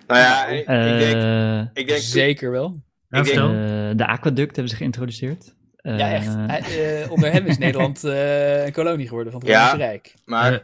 [0.07, 2.83] Nou ja, ik, ik denk, ik denk Zeker wel.
[3.09, 3.49] Ik denk- vertel.
[3.49, 5.53] eh, de aquaduct hebben ze geïntroduceerd.
[5.77, 6.27] Eh, Ja, echt.
[6.29, 9.59] Hij, eh, onder hem is Nederland eh, een kolonie geworden van het Ja.
[9.69, 10.13] Romeinse Rijk.
[10.25, 10.59] maar Eh,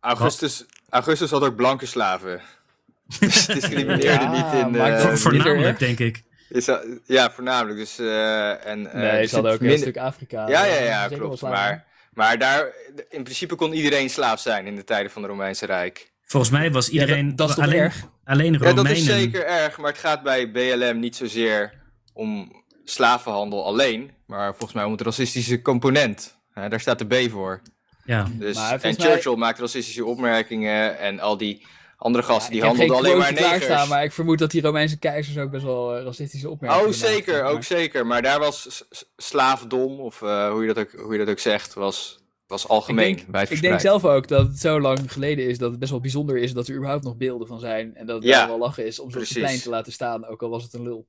[0.00, 2.40] Augustus, Augustus had ook blanke slaven.
[3.20, 4.74] Dus discrimineerde Ja, niet in...
[4.80, 6.22] eh, minder voornamelijk, denk ik.
[6.48, 7.78] is dat- ja, voornamelijk.
[7.78, 10.48] Dus, eh, en, eh, nee, ze hadden ook een stuk Afrika.
[10.48, 11.40] Ja, ja, eh, ja, klopt.
[11.42, 12.72] Maar, maar daar,
[13.08, 16.11] in principe kon iedereen slaaf zijn in de tijden van het Romeinse Rijk.
[16.32, 18.04] Volgens mij was Ja, iedereen dat, dat is toch alleen, erg?
[18.24, 18.84] alleen Ja, Romeinen.
[18.84, 21.72] dat is zeker erg, maar het gaat bij BLM niet zozeer
[22.12, 26.36] om slavenhandel alleen, maar volgens mij om het racistische component.
[26.52, 27.60] Hè, daar staat de B voor.
[28.04, 28.26] Ja.
[28.32, 31.66] Dus, Maar en volgens mij- Churchill maakt racistische opmerkingen en al die
[31.96, 33.48] andere gasten Ja, die handelden alleen maar negers.
[33.48, 36.92] klaarstaan, maar ik vermoed dat die Romeinse keizers ook best wel eh, racistische opmerkingen Oh,
[36.92, 37.56] zeker, maakten.
[37.56, 38.06] ook zeker.
[38.06, 38.84] Maar daar was
[39.16, 42.21] slaafdom, of eh, hoe, je dat ook, hoe je dat ook zegt, was,
[42.52, 43.08] was algemeen.
[43.08, 45.90] Ik denk, ik denk zelf ook dat het zo lang geleden is dat het best
[45.90, 47.96] wel bijzonder is dat er überhaupt nog beelden van zijn.
[47.96, 50.48] En dat het Ja, wel lachen is om het plein te laten staan, ook al
[50.48, 51.06] was het een lul.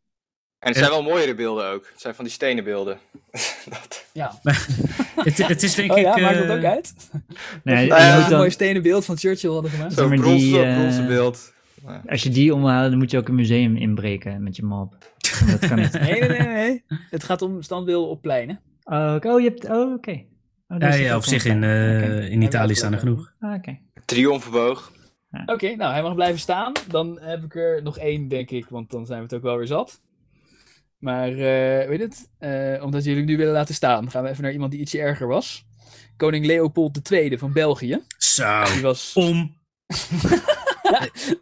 [0.59, 1.87] En het zijn wel mooiere beelden ook.
[1.91, 2.97] Het zijn van die stenen beelden.
[3.69, 4.05] dat.
[4.13, 4.39] Ja.
[5.15, 6.03] Het, het is denk Oh ik...
[6.03, 6.93] ja, maakt eh, dat ook uit?
[7.63, 9.93] nee, Nou ja, een mooi stenen beeld van Churchill hadden gemaakt.
[9.93, 11.53] Zo'n bronzen, eh, bronzen beeld.
[12.07, 14.95] als je die omhaalt, dan moet je ook een museum inbreken met je mob.
[15.39, 15.99] En Dat kan niet.
[15.99, 16.83] Nee, nee, nee, nee.
[17.09, 18.59] Het gaat om standbeelden op pleinen.
[18.83, 19.29] Oh, oké.
[19.29, 19.69] oh, je hebt.
[19.69, 20.23] Oh, oké.
[20.73, 23.33] Oh, Ja, dus ja, op zich in, eh, in Italië staan er genoeg.
[23.39, 23.77] Ah, oké.
[24.05, 24.91] Triomfboog.
[25.45, 26.71] Oké, nou, hij mag blijven staan.
[26.87, 29.57] Dan heb ik er nog één, denk ik, want dan zijn we het ook wel
[29.57, 30.01] weer zat.
[30.97, 34.43] Maar, eh, weet het, eh, omdat jullie hem nu willen laten staan, gaan we even
[34.43, 35.65] naar iemand die ietsje erger was.
[36.17, 37.99] Koning Leopold II van België.
[38.17, 38.63] Zo.
[38.73, 39.13] Die was...
[39.13, 39.55] Om.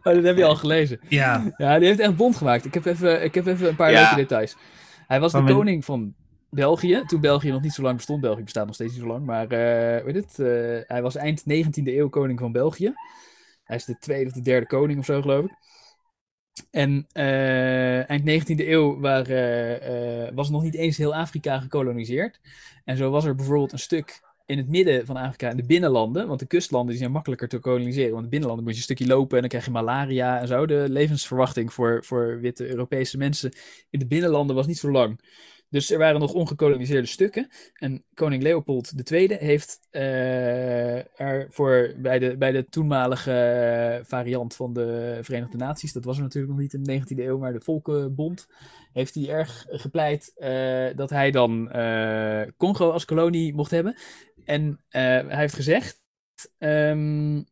[0.02, 1.00] Oh, dat heb je al gelezen.
[1.08, 1.52] Ja.
[1.56, 2.64] Ja, die heeft echt bond gemaakt.
[2.64, 4.00] Ik heb even, ik heb even een paar Ja.
[4.00, 4.56] leuke details.
[5.06, 6.14] Hij was de Van koning van
[6.54, 7.02] België.
[7.06, 8.20] Toen België nog niet zo lang bestond.
[8.20, 9.26] België bestaat nog steeds niet zo lang.
[9.26, 12.94] Maar eh, weet het, eh, hij was eind 19e eeuw koning van België.
[13.64, 15.52] Hij is de tweede of de derde koning of zo, geloof ik.
[16.70, 22.40] En eh, eind 19e eeuw waar, eh, eh, was nog niet eens heel Afrika gekoloniseerd.
[22.84, 26.28] En zo was er bijvoorbeeld een stuk in het midden van Afrika, in de binnenlanden.
[26.28, 28.10] Want de kustlanden zijn makkelijker te koloniseren.
[28.10, 30.48] Want in de binnenlanden moet je een stukje lopen en dan krijg je malaria en
[30.48, 30.66] zo.
[30.66, 33.52] De levensverwachting voor, voor witte Europese mensen
[33.90, 35.20] in de binnenlanden was niet zo lang.
[35.72, 37.48] Dus er waren nog ongekoloniseerde stukken.
[37.74, 44.54] En koning Leopold II heeft eh, er voor bij de, bij de toenmalige eh, variant
[44.54, 47.52] van de Verenigde Naties, dat was er natuurlijk nog niet in de 19e eeuw, maar
[47.52, 48.46] de Volkenbond,
[48.92, 51.70] heeft hij erg gepleit eh, dat hij dan
[52.56, 53.96] Congo als kolonie mocht hebben.
[54.44, 56.00] En hij heeft gezegd:
[56.58, 57.42] ehm,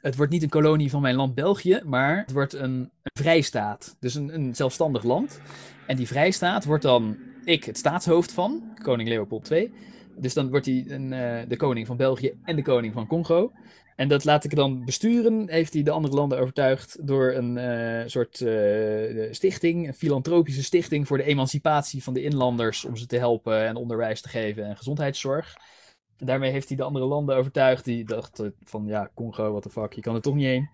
[0.00, 3.96] Het wordt niet een kolonie van mijn land België, maar het wordt een, een vrijstaat.
[4.00, 5.40] Dus een, een zelfstandig land.
[5.86, 9.72] En die vrijstaat wordt dan ik het staatshoofd van, koning Leopold II.
[10.16, 13.52] Dus dan wordt hij een, eh, de koning van België en de koning van Congo.
[13.96, 18.06] En dat laat ik dan besturen, heeft hij de andere landen overtuigd door een eh,
[18.06, 23.18] soort eh, stichting, een filantropische stichting voor de emancipatie van de inlanders, om ze te
[23.18, 25.56] helpen en onderwijs te geven en gezondheidszorg.
[26.16, 29.70] En daarmee heeft hij de andere landen overtuigd, die dachten van ja, Congo, what the
[29.70, 30.70] fuck, je kan er toch niet heen,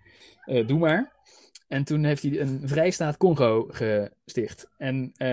[0.66, 1.13] doe maar.
[1.74, 4.68] En toen heeft hij een vrijstaat Congo gesticht.
[4.76, 5.28] En eh,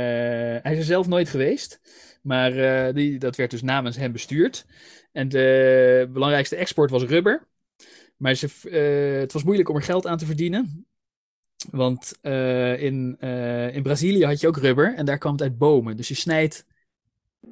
[0.61, 1.81] hij is er zelf nooit geweest,
[2.21, 4.65] maar eh, die, dat werd dus namens hem bestuurd.
[5.11, 7.47] En de belangrijkste export was rubber.
[8.17, 10.85] Maar ze, eh, het was moeilijk om er geld aan te verdienen.
[11.69, 15.57] Want eh, in, eh, in Brazilië had je ook rubber en daar kwam het uit
[15.57, 15.97] bomen.
[15.97, 16.65] Dus je snijdt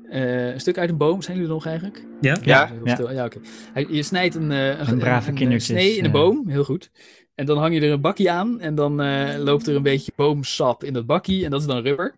[0.10, 1.22] eh, een stuk uit een boom.
[1.22, 2.06] Zijn jullie er nog eigenlijk?
[2.22, 2.38] Ja?
[2.42, 3.26] Ja, ja.
[3.26, 3.40] oké.
[3.88, 6.92] Je snijdt een, eh, Een brave een, kindertjes, snee in een boom, heel goed.
[7.40, 10.12] En dan hang je er een bakje aan en dan eh, loopt er een beetje
[10.16, 12.16] boomsap in dat bakje en dat is dan rubber.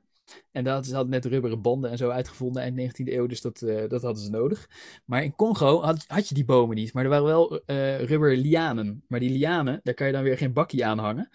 [0.52, 3.62] En dat ze hadden net rubberen banden en zo uitgevonden eind 19e eeuw, dus dat,
[3.62, 4.70] eh, dat hadden ze nodig.
[5.06, 9.04] Maar in Congo had, had je die bomen niet, maar er waren wel eh rubberlianen.
[9.08, 11.30] Maar die lianen, daar kan je dan weer geen bakje aan hangen.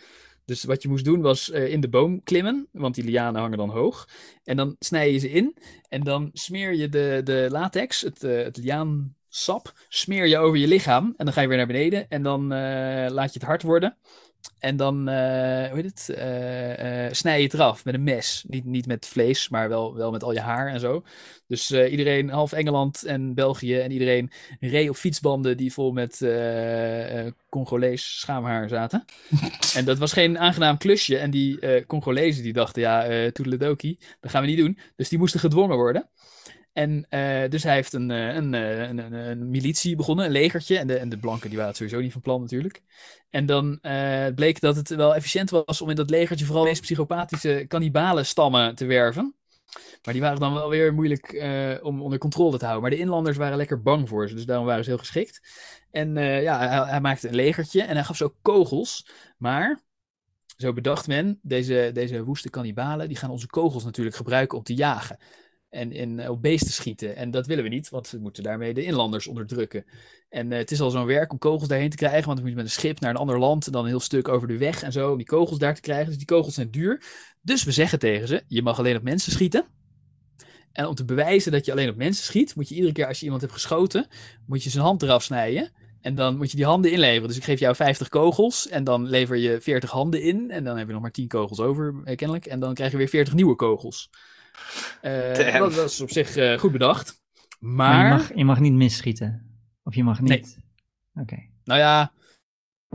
[0.45, 3.71] Dus wat je moest doen was in de boom klimmen, want die lianen hangen dan
[3.71, 4.09] hoog.
[4.45, 5.57] En dan snij je ze in
[5.89, 8.57] en dan smeer je de, de latex, het, eh het
[9.37, 11.15] liaansap, smeer je over je lichaam.
[11.17, 13.97] En dan ga je weer naar beneden en dan eh, laat je het hard worden.
[14.59, 18.45] En dan, eh, hoe heet het, eh, snij je het eraf met een mes.
[18.49, 21.05] Niet, niet met vlees, maar wel, wel met al je haar en zo.
[21.47, 24.31] Dus iedereen, half Engeland en België en iedereen
[24.61, 26.27] reed op fietsbanden die vol met
[27.49, 29.05] Congolees schaamhaar zaten.
[29.75, 31.19] en dat was geen aangenaam klusje.
[31.19, 34.79] En die Congolezen die dachten, ja, eh toedeledokie, dat gaan we niet doen.
[34.97, 36.09] Dus die moesten gedwongen worden.
[36.77, 40.79] En eh, dus hij heeft een, eh, eh, een, een, een militie begonnen, een legertje.
[40.79, 42.83] En de, en de blanken die waren het sowieso niet van plan natuurlijk.
[43.31, 43.79] En dan
[44.35, 48.87] bleek dat het wel efficiënt was om in dat legertje vooral deze psychopathische kannibalenstammen te
[48.87, 49.35] werven.
[50.03, 51.47] Maar die waren dan wel weer moeilijk
[51.83, 52.83] om onder controle te houden.
[52.83, 55.41] Maar de inlanders waren lekker bang voor ze, dus daarom waren ze heel geschikt.
[55.91, 59.09] En ja, hij, hij maakte een legertje en hij gaf ze ook kogels.
[59.39, 59.81] Maar,
[60.57, 64.75] zo bedacht men, deze, deze woeste kannibalen, die gaan onze kogels natuurlijk gebruiken om te
[64.75, 65.19] jagen.
[65.77, 67.17] En, eh, op beesten schieten.
[67.17, 69.85] En dat willen we niet, want we moeten daarmee de inlanders onderdrukken.
[70.29, 72.51] En eh, het is al zo'n werk om kogels daarheen te krijgen, want dan moet
[72.51, 74.59] je met een schip naar een ander land en dan een heel stuk over de
[74.59, 76.07] weg en zo, om die kogels daar te krijgen.
[76.07, 77.03] Dus die kogels zijn duur.
[77.43, 79.67] Dus we zeggen tegen ze, je mag alleen op mensen schieten.
[80.73, 83.19] En om te bewijzen dat je alleen op mensen schiet, moet je iedere keer als
[83.19, 84.07] je iemand hebt geschoten,
[84.47, 85.71] moet je zijn hand eraf snijden.
[86.01, 87.29] En dan moet je die handen inleveren.
[87.29, 90.51] Dus ik geef jou 50 kogels en dan lever je 40 handen in.
[90.51, 92.47] En dan heb je nog maar 10 kogels over, eh, kennelijk.
[92.47, 94.11] En dan krijg je weer 40 nieuwe kogels.
[95.01, 97.23] Eh, dat, is op zich eh, goed bedacht.
[97.59, 99.59] Maar, Maar, je, mag, je mag niet misschieten.
[99.85, 100.39] Of je mag Nee.
[100.39, 100.59] niet.
[101.15, 101.37] Oké.
[101.65, 102.13] nou ja,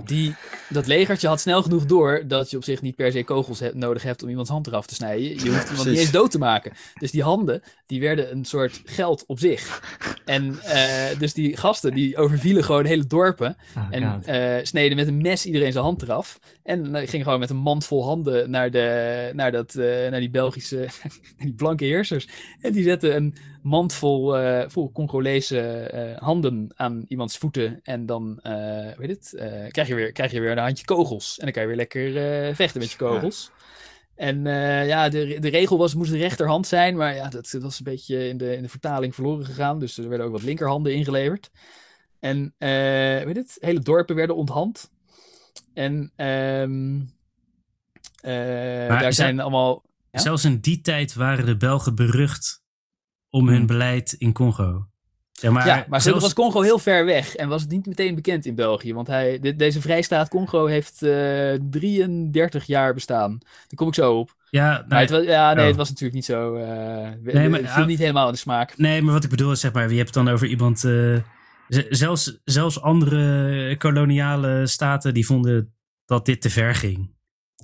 [0.05, 0.36] die,
[0.70, 3.72] dat legertje had snel genoeg door dat je op zich niet per se kogels he-
[3.74, 5.24] nodig hebt om iemands hand eraf te snijden.
[5.24, 6.74] Je hoeft iemand niet eens dood te maken.
[6.99, 7.62] Dus die handen,
[7.92, 9.82] die werden een soort geld op zich.
[10.26, 13.58] En eh, dus die gasten, die overvielen gewoon hele dorpen.
[13.78, 16.39] Oh, En eh, sneden met een mes iedereen zijn hand eraf.
[16.64, 19.74] En eh, ging gewoon met een mand vol handen naar, de, naar, dat,
[20.10, 20.88] naar die Belgische,
[21.38, 22.28] die blanke heersers.
[22.62, 24.36] En die zetten een mand vol,
[24.68, 27.80] vol Congolese handen aan iemands voeten.
[27.84, 28.39] En dan,
[28.98, 29.34] weet het,
[29.70, 31.38] krijg, je weer, krijg je weer een handje kogels.
[31.38, 32.12] En dan kan je weer lekker
[32.56, 33.52] vechten met je kogels.
[34.22, 36.95] En eh, ja, de, de regel was, het moest de rechterhand zijn.
[36.95, 39.80] Maar ja, dat, dat was een beetje in de, in de vertaling verloren gegaan.
[39.80, 41.51] Dus er werden ook wat linkerhanden ingeleverd.
[42.19, 44.91] En eh weet het, hele dorpen werden onthand.
[45.74, 46.99] En ehm
[48.22, 49.84] eh, daar zijn allemaal.
[50.11, 50.19] Ja?
[50.19, 52.63] Zelfs in die tijd waren de Belgen berucht
[53.30, 54.88] om hun beleid in Congo.
[55.42, 56.22] Zeg maar, ja, maar zelfs...
[56.22, 58.94] was Congo heel ver weg en was het niet meteen bekend in België.
[58.94, 63.38] Want hij, de- deze vrijstaat Congo heeft eh 33 jaar bestaan.
[63.42, 64.36] Daar kom ik zo op.
[64.50, 65.68] ja, Maar nou, het was, ja, nee, oh.
[65.68, 66.56] het was natuurlijk niet zo.
[66.56, 68.78] eh Nee, maar- het viel niet helemaal in de smaak.
[68.78, 70.84] nee, maar wat ik bedoel is, zeg maar, je hebt het dan over iemand...
[70.84, 71.18] eh,
[71.89, 75.74] zelfs, zelfs andere koloniale staten die vonden
[76.06, 77.16] dat dit te ver ging.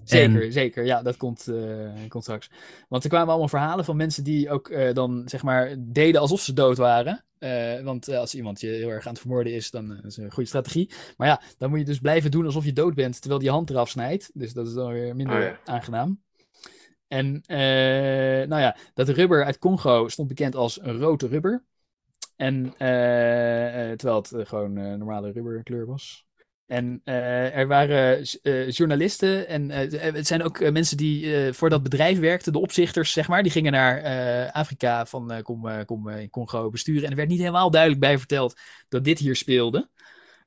[0.10, 0.86] Zeker, zeker.
[0.86, 2.50] Ja, dat komt, eh, komt straks.
[2.90, 6.42] Want er kwamen allemaal verhalen van mensen die ook eh, dan zeg maar deden alsof
[6.42, 7.24] ze dood waren.
[7.40, 10.50] Eh, want als iemand je heel erg aan het vermoorden is, dan is een goede
[10.50, 10.92] strategie.
[11.18, 13.70] Maar ja, dan moet je dus blijven doen alsof je dood bent, terwijl die hand
[13.70, 14.32] eraf snijdt.
[14.34, 15.60] Dus dat is dan weer minder Oh ja.
[15.66, 16.22] aangenaam.
[17.08, 17.44] En
[18.48, 21.64] nou ja, dat rubber uit Congo stond bekend als rood rubber.
[22.36, 22.74] En
[23.98, 26.27] terwijl het gewoon normale rubberkleur was.
[26.68, 31.84] En eh, er waren eh, journalisten en eh, het zijn ook mensen die voor dat
[31.84, 33.44] bedrijf werkten, de opzichters, zeg maar.
[33.44, 35.42] Die gingen naar Afrika van
[35.86, 37.04] kom, in Congo besturen.
[37.04, 38.60] En er werd niet helemaal duidelijk bij verteld
[38.90, 39.90] dat dit hier speelde.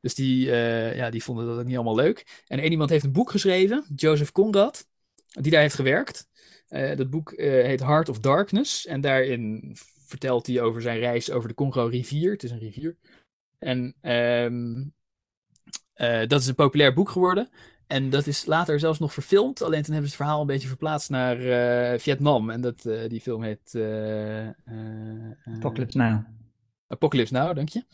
[0.01, 0.47] Dus die,
[0.95, 2.43] ja, die vonden dat ook niet allemaal leuk.
[2.47, 4.87] En één iemand heeft een boek geschreven, Joseph Conrad,
[5.29, 6.29] die daar heeft gewerkt.
[6.68, 8.87] Dat boek heet Heart of Darkness.
[8.87, 12.33] En daarin vertelt hij over zijn reis over de Congo-rivier.
[12.33, 12.97] Het is een rivier.
[13.59, 14.83] En ehm,
[16.01, 17.48] eh, dat is een populair boek geworden.
[17.86, 19.62] En dat is later zelfs nog verfilmd.
[19.62, 22.51] Alleen toen hebben ze het verhaal een beetje verplaatst naar eh, Vietnam.
[22.51, 23.74] En dat, eh, die film heet...
[25.57, 26.24] Apocalypse Now.
[26.86, 27.84] Apocalypse Now, dank je.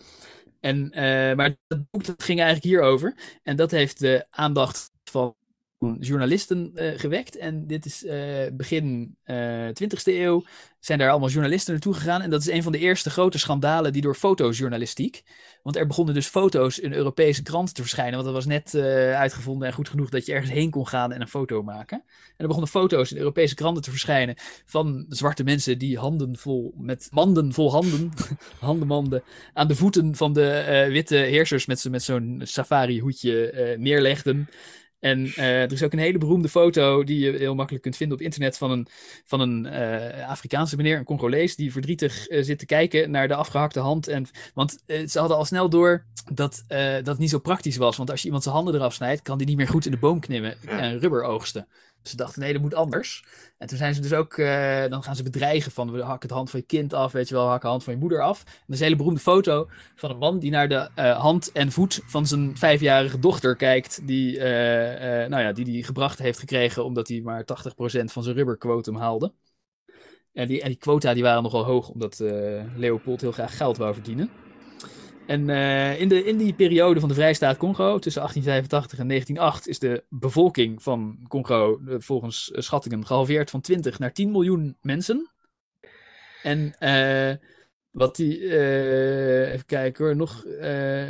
[0.60, 0.88] En,
[1.36, 3.14] maar dat boek dat ging eigenlijk hierover.
[3.42, 5.34] En dat heeft de aandacht van
[5.78, 7.36] journalisten eh, gewekt.
[7.36, 8.18] En dit is eh,
[8.52, 10.44] begin eh 20e eeuw.
[10.80, 12.22] Zijn daar allemaal journalisten naartoe gegaan.
[12.22, 15.22] En dat is een van de eerste grote schandalen die door fotojournalistiek.
[15.62, 18.12] Want er begonnen dus foto's in Europese kranten te verschijnen.
[18.12, 18.74] Want dat was net
[19.14, 22.02] uitgevonden en goed genoeg dat je ergens heen kon gaan en een foto maken.
[22.06, 26.74] En er begonnen foto's in Europese kranten te verschijnen van zwarte mensen die handen vol,
[26.76, 28.12] met manden vol handen,
[28.60, 29.22] handenmanden,
[29.52, 34.48] aan de voeten van de witte heersers met, met zo'n safari-hoedje neerlegden.
[35.06, 38.16] En eh, er is ook een hele beroemde foto die je heel makkelijk kunt vinden
[38.16, 38.86] op internet van een,
[39.24, 43.34] van een eh, Afrikaanse meneer, een Congolees, die verdrietig eh, zit te kijken naar de
[43.34, 44.08] afgehakte hand.
[44.08, 46.64] En, want ze hadden al snel door dat
[47.02, 47.96] dat niet zo praktisch was.
[47.96, 49.98] Want als je iemand zijn handen eraf snijdt, kan die niet meer goed in de
[49.98, 51.68] boom knippen en rubber oogsten.
[52.08, 53.24] Ze dachten, nee, dat moet anders.
[53.58, 56.34] En toen zijn ze dus ook, eh, dan gaan ze bedreigen van, we hakken de
[56.34, 58.44] hand van je kind af, weet je wel, hakken de hand van je moeder af.
[58.44, 61.72] Dat is een hele beroemde foto van een man die naar de eh, hand en
[61.72, 66.84] voet van zijn vijfjarige dochter kijkt, die, eh, nou ja, die die gebracht heeft gekregen
[66.84, 69.32] omdat hij maar 80% van zijn rubberquotum haalde.
[70.32, 72.18] En die, en die quota die waren nogal hoog, omdat
[72.76, 74.30] Leopold heel graag geld wou verdienen.
[75.26, 79.68] En eh, in, de, in die periode van de Vrijstaat Congo, tussen 1885 en 1908,
[79.68, 84.76] is de bevolking van Congo eh, volgens eh, schattingen gehalveerd van 20 naar 10 miljoen
[84.80, 85.30] mensen.
[86.42, 86.74] En
[87.90, 88.26] wat hij,
[89.52, 90.44] even kijken hoor, nog,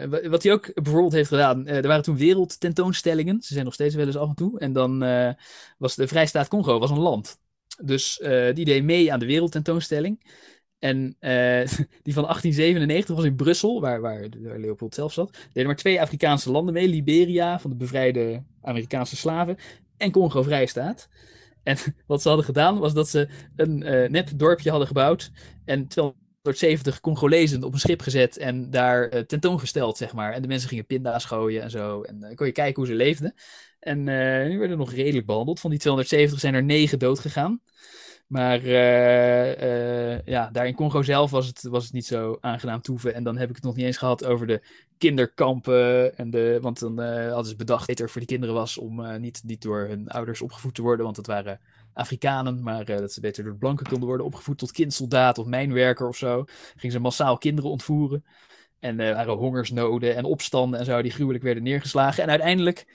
[0.08, 3.94] wa- wat hij ook bijvoorbeeld heeft gedaan, er waren toen wereldtentoonstellingen, ze zijn nog steeds
[3.94, 4.98] wel eens af en toe, en dan
[5.78, 7.38] was de Vrijstaat Congo was een land.
[7.82, 8.16] Dus
[8.54, 10.20] die deed mee aan de wereldtentoonstelling.
[10.78, 11.68] En eh,
[12.06, 15.36] die van 1897 was in Brussel, waar, waar, Leopold zelf zat.
[15.52, 16.88] Deden maar twee Afrikaanse landen mee.
[16.88, 19.56] Liberia, van de bevrijde Amerikaanse slaven.
[19.96, 21.08] En Congo Vrijstaat.
[21.62, 25.30] En wat ze hadden gedaan, was dat ze een eh, nep dorpje hadden gebouwd.
[25.64, 30.32] En 270 Congolezen op een schip gezet en daar eh, tentoongesteld, zeg maar.
[30.32, 32.02] En de mensen gingen pinda's gooien en zo.
[32.02, 33.34] En dan kon je kijken hoe ze leefden.
[33.80, 33.98] En
[34.48, 35.60] die werden nog redelijk behandeld.
[35.60, 37.60] Van die 270 zijn er 9 dood gegaan.
[38.26, 42.80] Maar eh, eh, ja, daar in Congo zelf was het, was het niet zo aangenaam
[42.80, 43.14] toeven.
[43.14, 44.62] En dan heb ik het nog niet eens gehad over de
[44.98, 46.16] kinderkampen.
[46.16, 48.78] En de, want dan eh, hadden ze bedacht dat het er voor die kinderen was
[48.78, 51.04] om niet, niet door hun ouders opgevoed te worden.
[51.04, 51.60] Want het waren
[51.92, 56.08] Afrikanen, maar dat ze beter door de blanken konden worden opgevoed tot kindsoldaat of mijnwerker
[56.08, 56.44] of zo.
[56.76, 58.24] Gingen ze massaal kinderen ontvoeren.
[58.78, 62.22] En er waren hongersnoden en opstanden en zo die gruwelijk werden neergeslagen.
[62.22, 62.86] En uiteindelijk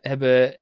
[0.00, 0.58] hebben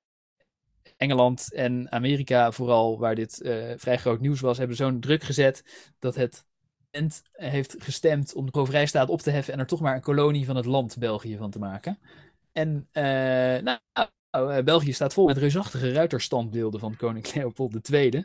[1.00, 5.64] Engeland en Amerika, vooral waar dit eh, vrij groot nieuws was, hebben zo'n druk gezet
[5.98, 6.44] dat het
[6.90, 10.46] parlement heeft gestemd om de pro-vrijstaat op te heffen en er toch maar een kolonie
[10.46, 11.98] van het land België van te maken.
[12.52, 13.02] En eh,
[13.62, 13.78] nou,
[14.30, 18.24] eh, België staat vol met reusachtige ruiterstandbeelden van koning Leopold II.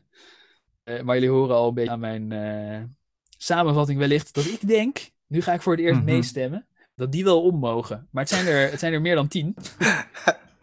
[1.03, 2.97] Maar jullie horen al een beetje aan mijn
[3.37, 6.05] samenvatting wellicht dat ik denk, nu ga ik voor het eerst Mhm.
[6.05, 8.07] meestemmen, dat die wel om mogen.
[8.11, 9.55] Maar het zijn er, het zijn er meer dan tien.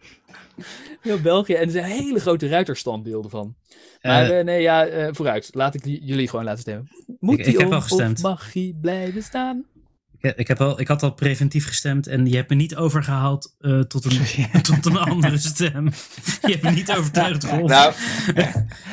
[1.01, 1.53] Heel België.
[1.53, 3.55] En er zijn hele grote ruiterstandbeelden van.
[4.01, 5.49] Maar Eh, eh, nee, ja, eh, vooruit.
[5.53, 6.87] Laat ik die- jullie gewoon laten stemmen.
[7.19, 8.17] Moet Ik- die ik heb om al gestemd.
[8.17, 9.65] of mag hij blijven staan?
[10.19, 13.55] ik, ik, heb al, ik had al preventief gestemd en je hebt me niet overgehaald
[13.59, 14.11] eh, tot, een,
[14.71, 15.85] tot een andere stem.
[16.41, 17.69] Je hebt me niet overtuigd, Rolf.
[17.69, 17.93] Nou,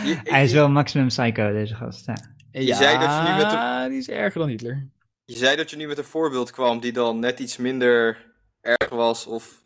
[0.05, 2.07] je- Hij is wel maximum psycho, deze gast.
[2.07, 2.17] Ja.
[2.53, 4.89] Ja, zei dat je nu met de- die is erger dan Hitler.
[5.25, 8.27] Je zei dat je nu met een voorbeeld kwam die dan net iets minder
[8.61, 9.63] erg was of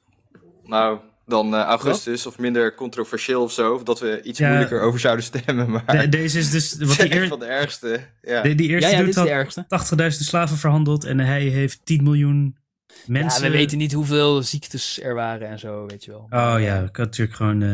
[0.62, 3.74] nou dan eh, Augustus of minder controversieel of zo.
[3.74, 4.48] Of dat we iets Ja.
[4.48, 5.70] moeilijker over zouden stemmen.
[5.70, 6.76] Maar De- deze is dus...
[6.78, 8.00] Wat die, eer- van de ergste.
[8.22, 8.42] Ja.
[8.42, 9.64] de- die eerste Ja, ja, had ergste.
[10.02, 12.56] 80.000 slaven verhandeld en hij heeft 10 miljoen
[13.06, 13.42] mensen...
[13.44, 16.26] Ja, we weten niet hoeveel ziektes er waren en zo, weet je wel.
[16.30, 17.62] Oh ja, ik had natuurlijk gewoon...
[17.62, 17.68] eh,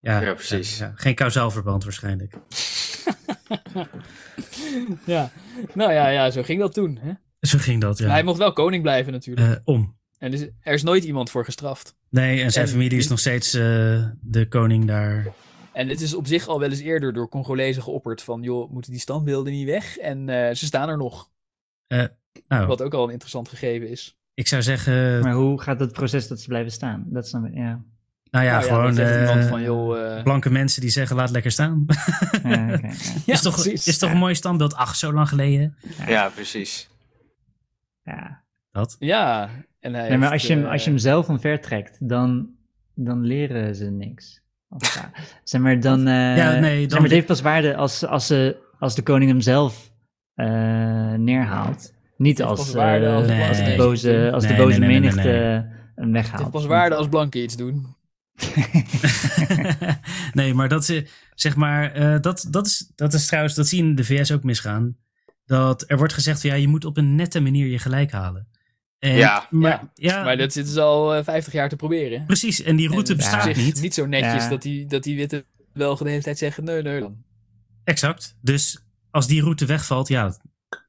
[0.00, 0.78] ja, Ja, precies.
[0.78, 2.34] ja, geen kausaal verband waarschijnlijk.
[5.04, 5.30] ja.
[5.74, 6.98] Nou ja, ja, zo ging dat toen.
[7.02, 7.12] Hè?
[7.40, 8.04] Zo ging dat, ja.
[8.06, 9.46] Maar hij mocht wel koning blijven natuurlijk.
[9.46, 9.98] Eh, om.
[10.20, 11.94] En dus, er is nooit iemand voor gestraft.
[12.08, 13.62] Nee, en zijn En- familie is nog steeds eh,
[14.20, 15.26] de koning daar.
[15.72, 18.42] En het is op zich al wel eens eerder door Congolezen geopperd van...
[18.42, 19.96] joh, moeten die standbeelden niet weg?
[19.98, 21.30] En eh, ze staan er nog.
[22.48, 24.18] Nou, Wat ook al een interessant gegeven is.
[24.34, 25.20] ik zou zeggen...
[25.22, 27.04] Maar hoe gaat het proces dat ze blijven staan?
[27.06, 27.82] Dat is dan, ja.
[28.30, 30.16] nou ja, Nou gewoon eh, van, joh...
[30.16, 31.84] eh, blanke mensen die zeggen laat lekker staan.
[32.42, 32.92] ja, oké, ja.
[33.26, 33.86] ja, is, toch, precies.
[33.86, 34.74] is toch een mooi standbeeld?
[34.74, 35.76] Ach, zo lang geleden.
[36.06, 36.88] ja, precies.
[38.04, 38.42] Ja.
[38.72, 38.96] Dat.
[38.98, 39.50] Ja.
[39.80, 42.08] En hij Nee, maar heeft, als je, hem, eh, als je hem zelf omver trekt,
[42.08, 42.48] dan,
[42.94, 44.40] dan leren ze niks.
[44.78, 45.10] Ja.
[45.44, 48.26] Zeg maar, dan, eh, Ja, nee, zeg dan- maar, het heeft pas waarde als, als,
[48.26, 49.92] ze, als de koning hem zelf
[50.34, 50.46] eh,
[51.12, 51.92] neerhaalt.
[52.16, 53.76] Niet als, waarde eh, als de als, de Nee.
[53.76, 55.38] boze, als Nee, de boze nee, nee, nee, menigte nee.
[55.40, 55.64] hem
[55.94, 56.38] Het weghaalt.
[56.38, 57.86] heeft pas waarde als blanken iets doen.
[60.32, 61.02] nee, maar dat is,
[61.34, 64.32] zeg maar, eh, dat, dat, is, dat is trouwens, dat zie je in de VS
[64.32, 64.96] ook misgaan.
[65.44, 68.48] Dat er wordt gezegd, van, ja, je moet op een nette manier je gelijk halen.
[69.00, 69.46] En, Ja.
[69.50, 72.26] maar, Ja, ja, Maar dat zitten ze al eh, 50 jaar te proberen.
[72.26, 72.62] precies.
[72.62, 73.80] En die route En bestaat niet.
[73.80, 74.48] niet zo netjes Ja.
[74.48, 76.64] dat, die, dat die witte Belgen de hele tijd zeggen...
[76.64, 77.16] Nee, nee, dan.
[77.84, 78.36] Exact.
[78.40, 80.36] Dus als die route wegvalt, ja,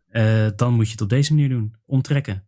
[0.10, 1.76] eh, dan moet je het op deze manier doen.
[1.86, 2.48] Omtrekken.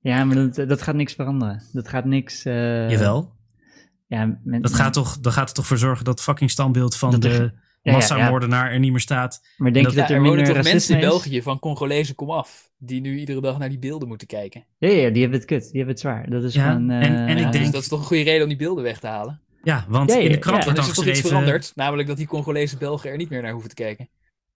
[0.00, 1.62] Ja, maar dat, dat gaat niks veranderen.
[1.72, 2.44] Dat gaat niks...
[2.44, 3.36] eh, Jawel.
[4.06, 6.96] Ja, men- Dat gaat, toch, dat gaat er toch voor zorgen dat het fucking standbeeld
[6.96, 7.52] van Dat de
[7.82, 9.42] ja, massamoordenaar er niet meer staat.
[9.56, 11.20] Maar denk dat- je dat Ja, er er wonen minder toch mensen racisme in?
[11.22, 12.70] België van Congolezen kom af.
[12.78, 14.64] Die nu iedere dag naar die beelden moeten kijken.
[14.78, 15.60] Ja, ja, die hebben het kut.
[15.62, 16.30] Die hebben het zwaar.
[16.30, 16.90] Dat is Ja, gewoon...
[16.90, 18.56] eh, en- en ik Ja, denk- Dus dat is toch een goede reden om die
[18.56, 19.40] beelden weg te halen.
[19.62, 21.38] Ja, want Ja, ja, in de krant wordt er dan is toch iets geschreven...
[21.38, 21.72] veranderd.
[21.74, 24.08] Namelijk dat die Congolese Belgen er niet meer naar hoeven te kijken.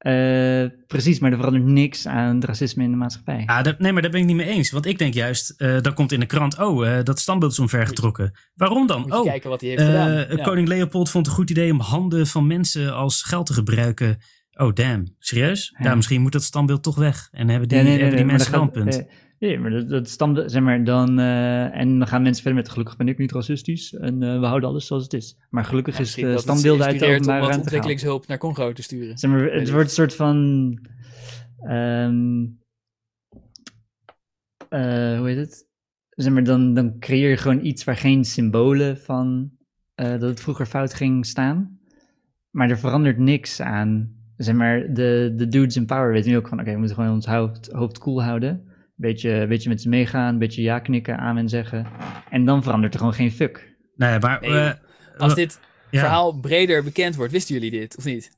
[0.07, 3.43] Eh, precies, maar er verandert niks aan het racisme in de maatschappij.
[3.47, 4.71] Ah, dat- nee, maar daar ben ik niet mee eens.
[4.71, 7.59] Want ik denk juist, eh dan komt in de krant, oh, eh, dat standbeeld is
[7.59, 8.33] omvergetrokken.
[8.55, 9.13] Waarom dan?
[9.15, 10.11] Oh, kijken wat hij heeft gedaan.
[10.13, 10.43] Ja.
[10.43, 14.19] koning Leopold vond het een goed idee om handen van mensen als geld te gebruiken.
[14.53, 15.15] Oh, damn.
[15.19, 15.75] Serieus?
[15.79, 15.95] Ja, Ja.
[15.95, 17.29] misschien moet dat standbeeld toch weg.
[17.31, 19.05] En hebben die, Ja, nee, nee, hebben die nee, mensen wel een punt.
[19.39, 22.61] Eh, Nee, maar dat, dat stamde, zeg maar, dan, eh, en dan gaan mensen verder
[22.61, 25.37] met, gelukkig ben ik niet racistisch en eh, we houden alles zoals het is.
[25.51, 28.72] Maar gelukkig Ja, is misschien de het standbeelden uit de om wat ontwikkelingshulp naar Congo
[28.72, 29.18] te sturen.
[29.18, 30.78] Zeg maar, het wordt een soort van,
[31.61, 32.45] ehm,
[34.68, 35.66] eh, hoe heet het?
[36.11, 39.51] Zeg maar, dan, dan creëer je gewoon iets waar geen symbolen van,
[39.95, 41.78] eh, dat het vroeger fout ging staan.
[42.51, 44.14] Maar er verandert niks aan.
[44.37, 47.14] Zeg maar, de, de dudes in power weten nu ook van, oké, we moeten gewoon
[47.14, 48.64] ons hoofd, hoofd koel houden.
[48.97, 51.87] Beetje, beetje met ze meegaan, een beetje ja knikken, amen zeggen.
[52.31, 53.75] En dan verandert er gewoon geen fuck.
[53.97, 54.41] Nee, maar...
[54.41, 54.71] Nee, eh,
[55.19, 56.01] Als wa- dit ja.
[56.01, 58.35] verhaal breder bekend wordt, wisten jullie dit of niet?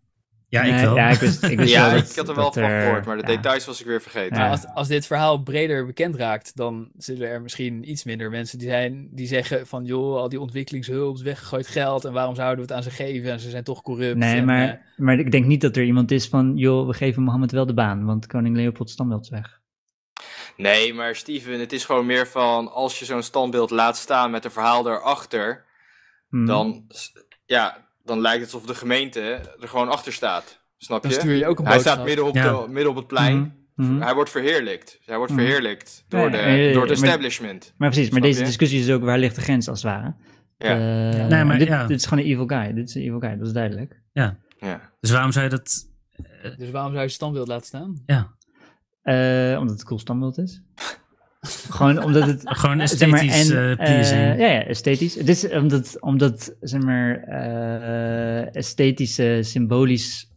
[0.51, 0.95] Ja, ik wel.
[0.97, 3.23] Ja, ik wist, ik wist Ja, dat- ik had er wel van gehoord, maar de
[3.23, 3.29] ja.
[3.37, 4.39] details was ik weer vergeten.
[4.49, 8.69] Als, als dit verhaal breder bekend raakt, dan zullen er misschien iets minder mensen die,
[8.69, 12.63] zijn, die zeggen van joh, al die ontwikkelingshulp is weggegooid geld en waarom zouden we
[12.63, 14.17] het aan ze geven en ze zijn toch corrupt.
[14.19, 16.95] Nee, en, maar, eh, maar ik denk niet dat er iemand is van, joh, we
[16.95, 18.89] geven Mohammed wel de baan, want koning Leopold
[19.21, 19.58] is weg.
[20.59, 24.45] Nee, maar Steven, het is gewoon meer van als je zo'n standbeeld laat staan met
[24.45, 25.65] een verhaal daarachter,
[26.31, 26.47] Hmm.
[26.47, 26.85] dan,
[27.47, 29.21] ja, dan lijkt het alsof de gemeente
[29.61, 30.61] er gewoon achter staat.
[30.79, 31.17] Snap dan je?
[31.19, 31.95] stuur je ook een Hij boodschap.
[31.95, 32.63] staat midden op, Ja.
[32.63, 33.67] de, midden op het plein.
[33.75, 34.03] Mhm, mhm.
[34.03, 34.99] Hij wordt verheerlijkt.
[35.05, 35.41] Hij wordt Mhm.
[35.41, 37.75] verheerlijkt door, Ja, de, ja, ja, ja, door het establishment.
[37.77, 38.45] Maar precies, maar deze je?
[38.47, 40.15] discussie is ook, waar ligt de grens als het ware?
[40.59, 40.69] Ja.
[40.69, 41.87] Eh, Nee, maar dit, ja.
[41.87, 44.01] dit is gewoon een evil guy, dit is een evil guy, dat is duidelijk.
[44.13, 44.37] ja.
[45.01, 45.87] Dus waarom zou je dat...
[46.57, 48.03] Dus waarom zou je standbeeld laten staan?
[48.07, 48.35] Ja,
[49.03, 50.63] Eh, omdat het een cool standbeeld is.
[51.71, 52.41] gewoon omdat het...
[52.45, 54.21] gewoon zeg maar, esthetisch en, eh, pleasing.
[54.21, 55.15] eh, ja, ja, esthetisch.
[55.15, 60.31] Het is omdat, omdat zeg maar, eh, esthetische, symbolisch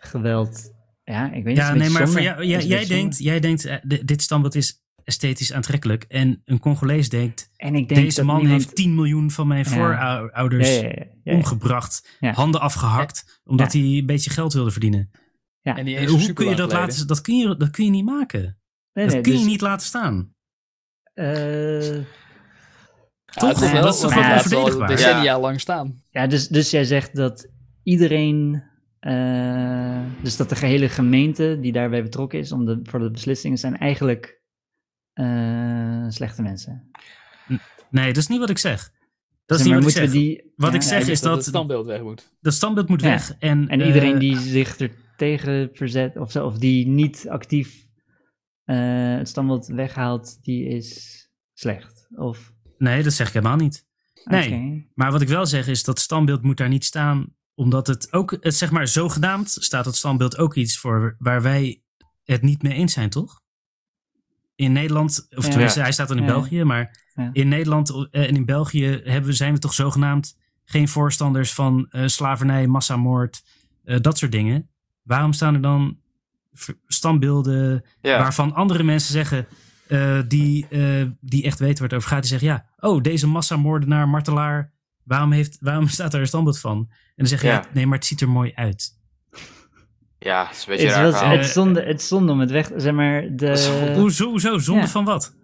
[0.00, 0.72] geweld.
[1.04, 1.56] Ja, ik weet niet.
[1.56, 6.04] ja, nee, maar voor jou, jij, denkt, jij denkt di- dit standbeeld is esthetisch aantrekkelijk.
[6.08, 9.64] En een Congolees denkt, En ik denk deze man niemand- heeft 10 miljoen van mijn
[9.64, 9.70] Ja.
[9.70, 11.34] voorouders Ja, ja, ja, ja, ja.
[11.34, 12.32] omgebracht, Ja.
[12.32, 13.78] handen afgehakt, omdat Ja.
[13.80, 15.10] hij een beetje geld wilde verdienen.
[15.62, 15.76] Ja.
[15.76, 16.88] En die Hoe super kun je dat geleden.
[16.88, 17.06] laten?
[17.06, 18.40] Dat kun je, dat kun je niet maken.
[18.92, 20.34] Nee, dat nee, kun je dus, niet laten staan.
[21.14, 22.02] eh, Ja,
[23.24, 23.72] het Toch?
[23.72, 24.88] wel, Dat is toch wel onverdedigbaar?
[24.88, 26.02] decennia lang staan.
[26.10, 27.48] ja, dus, dus jij zegt dat
[27.82, 28.62] iedereen,
[29.00, 33.58] eh, dus dat de gehele gemeente die daarbij betrokken is om de, voor de beslissingen,
[33.58, 34.40] zijn eigenlijk
[35.12, 36.90] eh, slechte mensen.
[37.90, 38.90] Nee, dat is niet wat ik zeg.
[39.46, 40.22] Dat is Zeg niet wat ik moeten zeg.
[40.22, 42.32] die, Wat ja, ik zeg Ja, is dat dat het standbeeld weg moet.
[42.40, 43.08] dat standbeeld moet Ja.
[43.08, 43.34] weg.
[43.38, 44.90] En, En iedereen die zich er
[45.22, 47.86] tegen verzet, of, zo, of die niet actief
[48.64, 51.18] eh, het standbeeld weghaalt, die is
[51.52, 52.06] slecht.
[52.14, 53.86] Of, Nee, dat zeg ik helemaal niet.
[54.24, 54.90] Nee.
[54.94, 57.34] Maar wat ik wel zeg is dat standbeeld moet daar niet staan.
[57.54, 61.82] Omdat het ook, het zeg maar zogenaamd, staat het standbeeld ook iets voor waar wij
[62.24, 63.40] het niet mee eens zijn, toch?
[64.54, 65.50] In Nederland, of Ja.
[65.50, 66.28] tenminste, hij staat dan in Ja.
[66.32, 67.30] België, maar Ja.
[67.32, 71.86] in Nederland eh, en in België hebben, we- zijn we toch zogenaamd geen voorstanders van
[71.90, 73.42] eh, slavernij, massamoord,
[73.82, 74.70] dat soort dingen.
[75.02, 75.96] Waarom staan er dan
[76.86, 78.18] standbeelden Ja.
[78.18, 79.46] waarvan andere mensen zeggen,
[79.88, 83.26] eh, die, eh, die echt weten waar het over gaat, die zeggen, ja, oh, deze
[83.26, 84.72] massamoordenaar, martelaar,
[85.04, 86.76] waarom, heeft, waarom staat daar een standbeeld van?
[86.88, 87.52] En dan zeg je, ja.
[87.52, 87.64] Ja.
[87.72, 89.00] nee, maar het ziet er mooi uit.
[90.18, 92.50] ja, het is een beetje Het, raar was, het, zonde, het is zonde om het
[92.50, 94.88] weg zeg maar, de, Hoezo, hoezo, zonde ja.
[94.88, 95.34] van wat?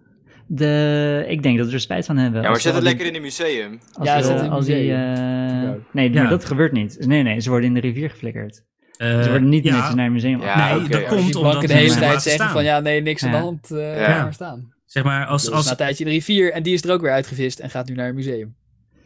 [0.51, 2.41] de, ik denk dat we er spijt van hebben.
[2.41, 3.79] Ja, maar zet we het lekker in een museum.
[3.93, 5.15] Als Ja, we- zet het in een als die, museum.
[5.15, 6.21] eh, nee, Ja.
[6.21, 7.05] maar dat gebeurt niet.
[7.05, 8.63] Nee, nee, ze worden in de rivier geflikkerd.
[8.99, 11.51] Eh, ze worden niet ja, netjes naar een museum Ja, nee, dat komt die omdat
[11.51, 12.53] banken de hele tijd laten zeggen staan.
[12.53, 13.37] van ja, nee, niks aan Ja.
[13.37, 14.23] de hand, eh Ja.
[14.23, 14.73] maar staan.
[14.85, 17.01] Zeg maar, als, Dus als, na een tijdje de rivier en die is er ook
[17.01, 18.55] weer uitgevist en gaat nu naar een museum.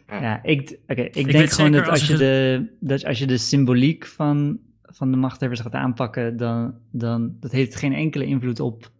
[0.08, 3.38] Ja, ik, oké, ik, denk gewoon dat als als je de, dat als je de
[3.38, 8.91] symboliek van, van de machthebbers gaat aanpakken, dan, dan dat heeft geen enkele invloed op.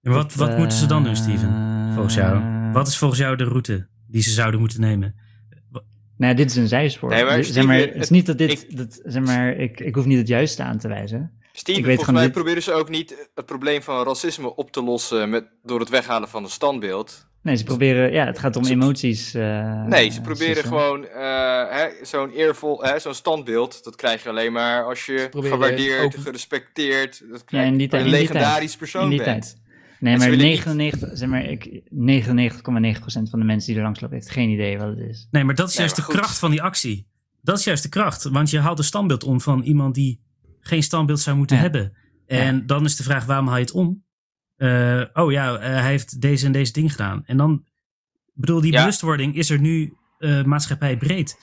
[0.00, 1.52] wat, op, wat moeten ze dan doen, eh, Steven?
[1.94, 2.42] Volgens jou?
[2.72, 5.14] Wat is volgens jou de route die ze zouden moeten nemen?
[6.22, 7.10] Nou, dit is een zijspoor.
[7.10, 9.94] Nee, maar zeg maar, het is niet dat dit, ik- dat, zeg maar, ik, ik
[9.94, 11.30] hoef niet het juiste aan te wijzen.
[11.52, 14.56] Steven, Ik weet volgens gewoon mij dit- proberen ze ook niet het probleem van racisme
[14.56, 17.26] op te lossen met, door het weghalen van een standbeeld.
[17.42, 19.34] Nee, ze proberen, ja, het gaat om Ze- emoties.
[19.34, 23.84] eh, Nee, ze proberen gewoon eh, hè, zo'n eervol, hè, zo'n standbeeld.
[23.84, 27.82] Dat krijg je alleen maar als je gewaardeerd, open- gerespecteerd, dat Ja, krijg, in die
[27.82, 28.06] een tijd.
[28.06, 28.78] legendarisch tijd.
[28.78, 29.42] persoon In die bent.
[29.42, 29.56] tijd.
[30.02, 34.00] Nee, maar willen niet- 99, zeg maar, ik, 99,9% van de mensen die er langs
[34.00, 35.28] lopen heeft geen idee wat het is.
[35.30, 36.14] Nee, maar dat is juist de goed.
[36.14, 37.06] kracht van die actie.
[37.42, 38.22] Dat is juist de kracht.
[38.22, 40.20] Want je haalt een standbeeld om van iemand die
[40.60, 41.62] geen standbeeld zou moeten Ja.
[41.62, 41.92] hebben.
[42.26, 44.04] En dan is de vraag, waarom haal je het om?
[44.56, 47.22] Eh, oh ja, eh, hij heeft deze en deze ding gedaan.
[47.26, 47.52] En dan,
[48.34, 48.78] ik bedoel, die Ja.
[48.78, 51.36] bewustwording is er nu eh maatschappij breed.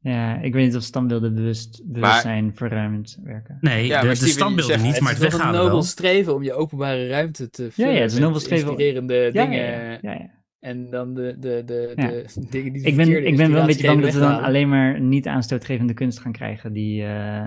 [0.00, 3.58] Ja, ik weet niet of standbeelden bewust, bewustzijn verruimend werken.
[3.60, 5.60] Nee, Ja, de, maar de Steven, standbeelden zegt- niet, maar het is toch een weghalen
[5.60, 5.82] nobel wel.
[5.86, 8.66] streven om je openbare ruimte te vullen ja, het is een nobel streven.
[8.68, 9.62] inspirerende Ja, dingen.
[9.62, 10.30] ja, ja, ja.
[10.60, 12.06] En dan de, de, de, Ja.
[12.08, 14.68] de dingen die Ik ben, ik ben wel een beetje bang dat we dan alleen
[14.68, 17.04] maar niet aanstootgevende kunst gaan krijgen die...
[17.04, 17.46] eh,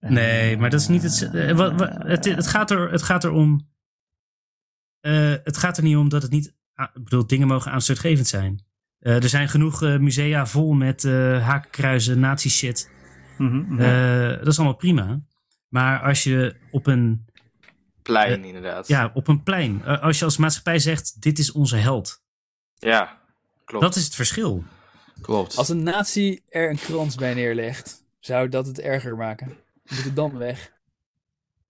[0.00, 1.30] Nee, maar dat is niet het.
[1.32, 3.68] eh, eh, wat, wat- het, het, gaat er, het gaat er om.
[5.00, 6.46] eh, het gaat er niet om dat het niet.
[6.94, 8.64] Ik bedoel, dingen mogen aanstootgevend zijn.
[8.98, 12.90] Eh, er zijn genoeg eh, musea vol met eh hakenkruizen, nazi-shit.
[13.38, 13.80] mhm, mhm.
[13.80, 15.20] Eh, dat is allemaal prima.
[15.68, 17.24] Maar als je op een,
[18.02, 18.88] Plein, inderdaad.
[18.88, 19.84] ja, op een plein.
[19.84, 22.22] als je als maatschappij zegt: dit is onze held.
[22.74, 23.20] Ja,
[23.64, 23.84] klopt.
[23.84, 24.64] Dat is het verschil.
[25.20, 25.56] klopt.
[25.56, 29.56] Als een nazi er een krans bij neerlegt, zou dat het erger maken.
[29.84, 30.72] Moet het dan weg?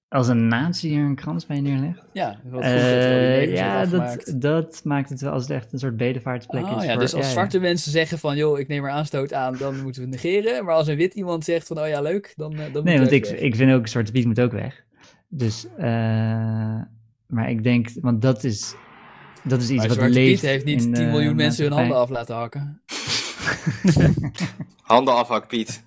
[0.09, 2.03] Als een nazi er een krans bij neerlegt?
[2.13, 5.97] Ja, wat goed Eh, ja, dat, dat maakt het wel als het echt een soort
[5.97, 6.85] bedevaartsplek Oh, is.
[6.85, 7.33] ja, voor- dus als ja, ja.
[7.33, 10.65] zwarte mensen zeggen van, joh, ik neem er aanstoot aan, dan moeten we het negeren.
[10.65, 12.93] Maar als een wit iemand zegt van, oh ja, leuk, dan, eh, dan moet Nee,
[12.99, 13.41] het want ik, weg.
[13.41, 14.83] ik vind ook Zwarte Piet moet ook weg.
[15.29, 15.85] Dus, eh,
[17.27, 18.75] maar ik denk, want dat is,
[19.45, 21.65] dat is iets Maar wat Zwarte leeft Piet heeft niet in, 10 eh, miljoen mensen
[21.65, 22.81] hun handen af laten hakken.
[24.83, 25.85] Handen afhak, Piet.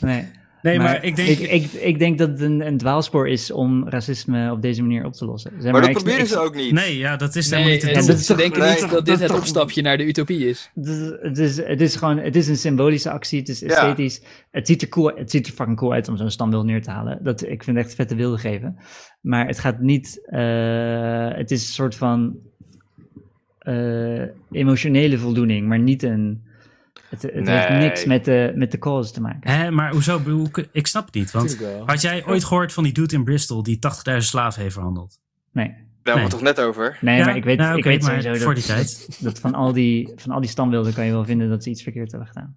[0.00, 0.28] Nee,
[0.62, 1.28] Nee, maar, ik denk.
[1.28, 5.04] ik, ik, ik denk dat het een, een dwaalspoor is om racisme op deze manier
[5.04, 5.52] op te lossen.
[5.58, 6.72] Zeg Maar dat ik- proberen ik- ze ook niet.
[6.72, 8.06] nee, ja, dat is Nee, helemaal niet het doel.
[8.06, 10.06] dat is ze toch- denken nee, niet dat dat dit het toch- opstapje naar de
[10.06, 10.70] utopie is.
[10.74, 13.66] Het is, het, is, het is gewoon, het is een symbolische actie, het is Ja.
[13.66, 14.22] esthetisch.
[14.50, 16.90] Het, ziet er cool, het ziet er fucking cool uit om zo'n standbeeld neer te
[16.90, 17.18] halen.
[17.22, 18.76] Dat, ik vind het echt vette wilde geven.
[19.20, 22.36] Maar het gaat niet, eh, het is een soort van
[23.58, 26.42] eh, emotionele voldoening, maar niet een,
[27.12, 29.50] het, het heeft niks met de, met de cause te maken.
[29.50, 30.20] Hè, maar hoezo?
[30.20, 31.30] Hoe- Ik snap het niet.
[31.30, 33.78] Want had jij ooit gehoord van die dude in Bristol die
[34.10, 35.18] 80.000 slaven heeft verhandeld?
[35.52, 36.98] Nee, Daar hebben we het toch net over?
[37.00, 39.16] nee Ja, maar ik weet, nou, ik oké, weet maar sowieso voor dat, die tijd.
[39.22, 41.82] dat van, al die, van al die standbeelden kan je wel vinden dat ze iets
[41.82, 42.56] verkeerd hebben gedaan.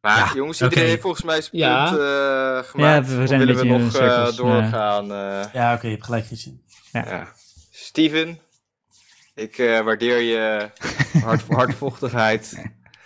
[0.00, 1.84] Maar Ja, jongens, iedereen heeft volgens mij zijn Ja.
[1.90, 3.08] punt eh, gemaakt.
[3.10, 5.12] Ja, we zijn een willen we nog eh, doorgaan?
[5.12, 6.26] eh, Ja, oké, je hebt gelijk,
[6.92, 7.28] ja.
[7.70, 8.38] Steven,
[9.34, 10.68] ik eh, waardeer je
[11.24, 12.62] hart, hardvochtigheid.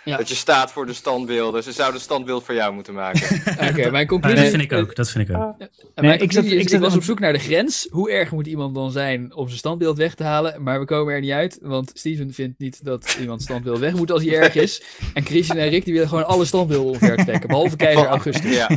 [0.07, 0.17] Ja.
[0.17, 1.63] Dat je staat voor de standbeelden.
[1.63, 3.41] Ze zouden standbeeld voor jou moeten maken.
[3.69, 4.39] Oké, mijn conclusie...
[4.41, 4.95] dat vind ik ook.
[4.95, 5.41] Dat vind ik ook.
[5.59, 7.87] En Nee, mijn ik zat- is, ik ik, zat was op zoek naar de grens.
[7.89, 10.63] Hoe erg moet iemand dan zijn om zijn standbeeld weg te halen?
[10.63, 14.11] Maar we komen er niet uit, want Steven vindt niet dat iemand standbeeld weg moet
[14.11, 14.83] als hij erg is.
[15.13, 18.55] En Christian en Rick die willen gewoon alle standbeelden omver trekken, behalve keizer Augustus.
[18.55, 18.69] Ja.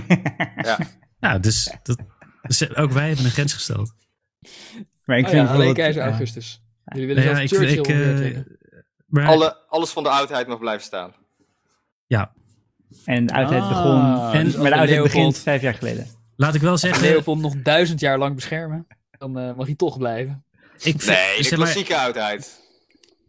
[1.21, 1.97] Ja, dus, dat,
[2.43, 3.93] dus ook wij hebben een grens gesteld.
[5.05, 6.09] Maar ik Oh vind ja, alleen keizer ja.
[6.09, 6.63] Augustus.
[6.85, 8.39] Jullie willen Ja, zelfs ik, Churchill ik, omver eh,
[9.07, 11.13] maar- Alle, alles van de oudheid mag blijven staan.
[13.05, 16.07] En de oudheid Ah, begon, En- dus maar de Leopold- begint vijf jaar geleden.
[16.37, 19.99] laat ik wel zeggen, Leopold nog duizend jaar lang beschermen, dan eh, mag hij toch
[19.99, 20.45] blijven.
[20.73, 22.61] ik vind, Nee, de zeg maar, klassieke oudheid.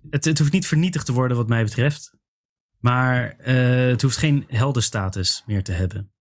[0.09, 2.11] het, het hoeft niet vernietigd te worden wat mij betreft.
[2.79, 3.55] Maar eh,
[3.89, 6.11] het hoeft geen heldenstatus meer te hebben.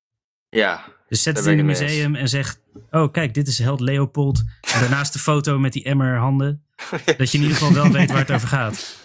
[0.49, 0.85] Ja.
[1.09, 2.61] Dus zet het in een museum en zeg...
[2.91, 4.43] Oh, kijk, dit is held Leopold.
[4.75, 6.65] En daarnaast de foto met die emmer handen.
[7.17, 8.97] Dat je in ieder geval wel weet waar het over gaat.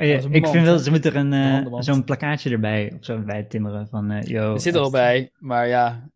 [0.00, 1.32] Oh ja, ik vind wel, ze moeten er een,
[1.66, 4.52] eh, zo'n plakkaatje erbij of zo bij timmeren van, eh yo.
[4.52, 6.08] Het zit er al bij, maar ja.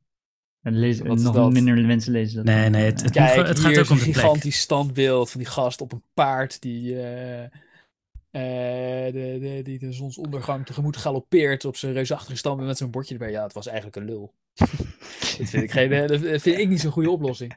[0.62, 1.53] en lezen- nog dat?
[1.53, 2.45] minder mensen lezen dat.
[2.45, 4.22] Nee, nee, eh, het- het- Kijk, het gaat hier ook is om een de plek.
[4.24, 9.93] gigantisch standbeeld van die gast op een paard die, eh, eh, de, de, die de
[9.93, 13.30] zonsondergang tegemoet galoppeert op zijn reusachtige standbeeld met zo'n bordje erbij.
[13.30, 14.32] Ja, het was eigenlijk een lul.
[15.39, 17.57] dat, vind ik geen, dat vind ik niet zo'n goede oplossing.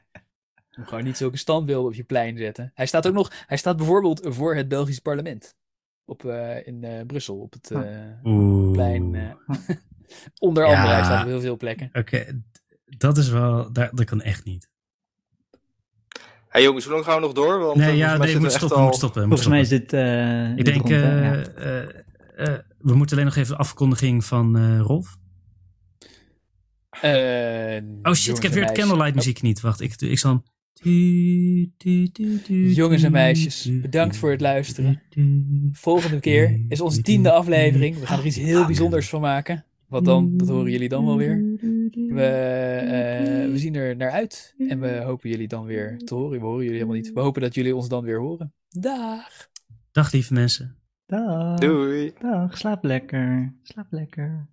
[0.71, 2.71] Gewoon niet zulke standbeelden op je plein zetten.
[2.75, 5.55] Hij staat ook nog, hij staat bijvoorbeeld voor het Belgisch parlement.
[6.09, 7.81] Op, eh, in eh, Brussel, op het eh,
[8.23, 8.71] Oeh.
[8.71, 9.15] plein.
[9.15, 9.31] eh,
[10.47, 10.75] onder Ja.
[10.75, 11.89] andere, hij staat op heel veel plekken.
[11.93, 12.41] Oké,
[12.85, 13.71] dat is wel...
[13.73, 14.69] Daar, dat kan echt niet.
[16.47, 17.59] Hey jongens, hoe lang gaan we nog door?
[17.59, 19.21] Want Nee, ja, nee, we zitten moeten echt stoppen, al- we moeten stoppen.
[19.27, 19.93] Volgens mij is dit.
[19.93, 20.89] eh, Ik dit denk, rond?
[20.89, 21.43] Ja.
[21.43, 21.89] eh, eh,
[22.53, 25.17] eh, we moeten alleen nog even de afkondiging van eh, Rolf.
[26.89, 29.59] Eh, Oh shit, ik heb weer het candlelight muziek niet.
[29.61, 30.43] Wacht, ik, ik zal...
[32.73, 35.01] Jongens en meisjes, bedankt voor het luisteren.
[35.71, 37.99] Volgende keer is onze tiende aflevering.
[37.99, 39.65] We gaan er iets heel bijzonders van maken.
[39.87, 41.45] Wat dan, dat horen jullie dan wel weer.
[41.91, 44.55] We, eh, we zien er naar uit.
[44.67, 46.39] En we hopen jullie dan weer te horen.
[46.39, 47.13] We horen jullie helemaal niet.
[47.13, 48.53] We hopen dat jullie ons dan weer horen.
[48.69, 49.49] Dag!
[49.91, 50.75] Dag lieve mensen.
[51.05, 51.59] Dag.
[51.59, 52.13] Doei.
[52.21, 52.57] Dag.
[52.57, 53.53] Slaap lekker.
[53.63, 54.47] Slaap lekker.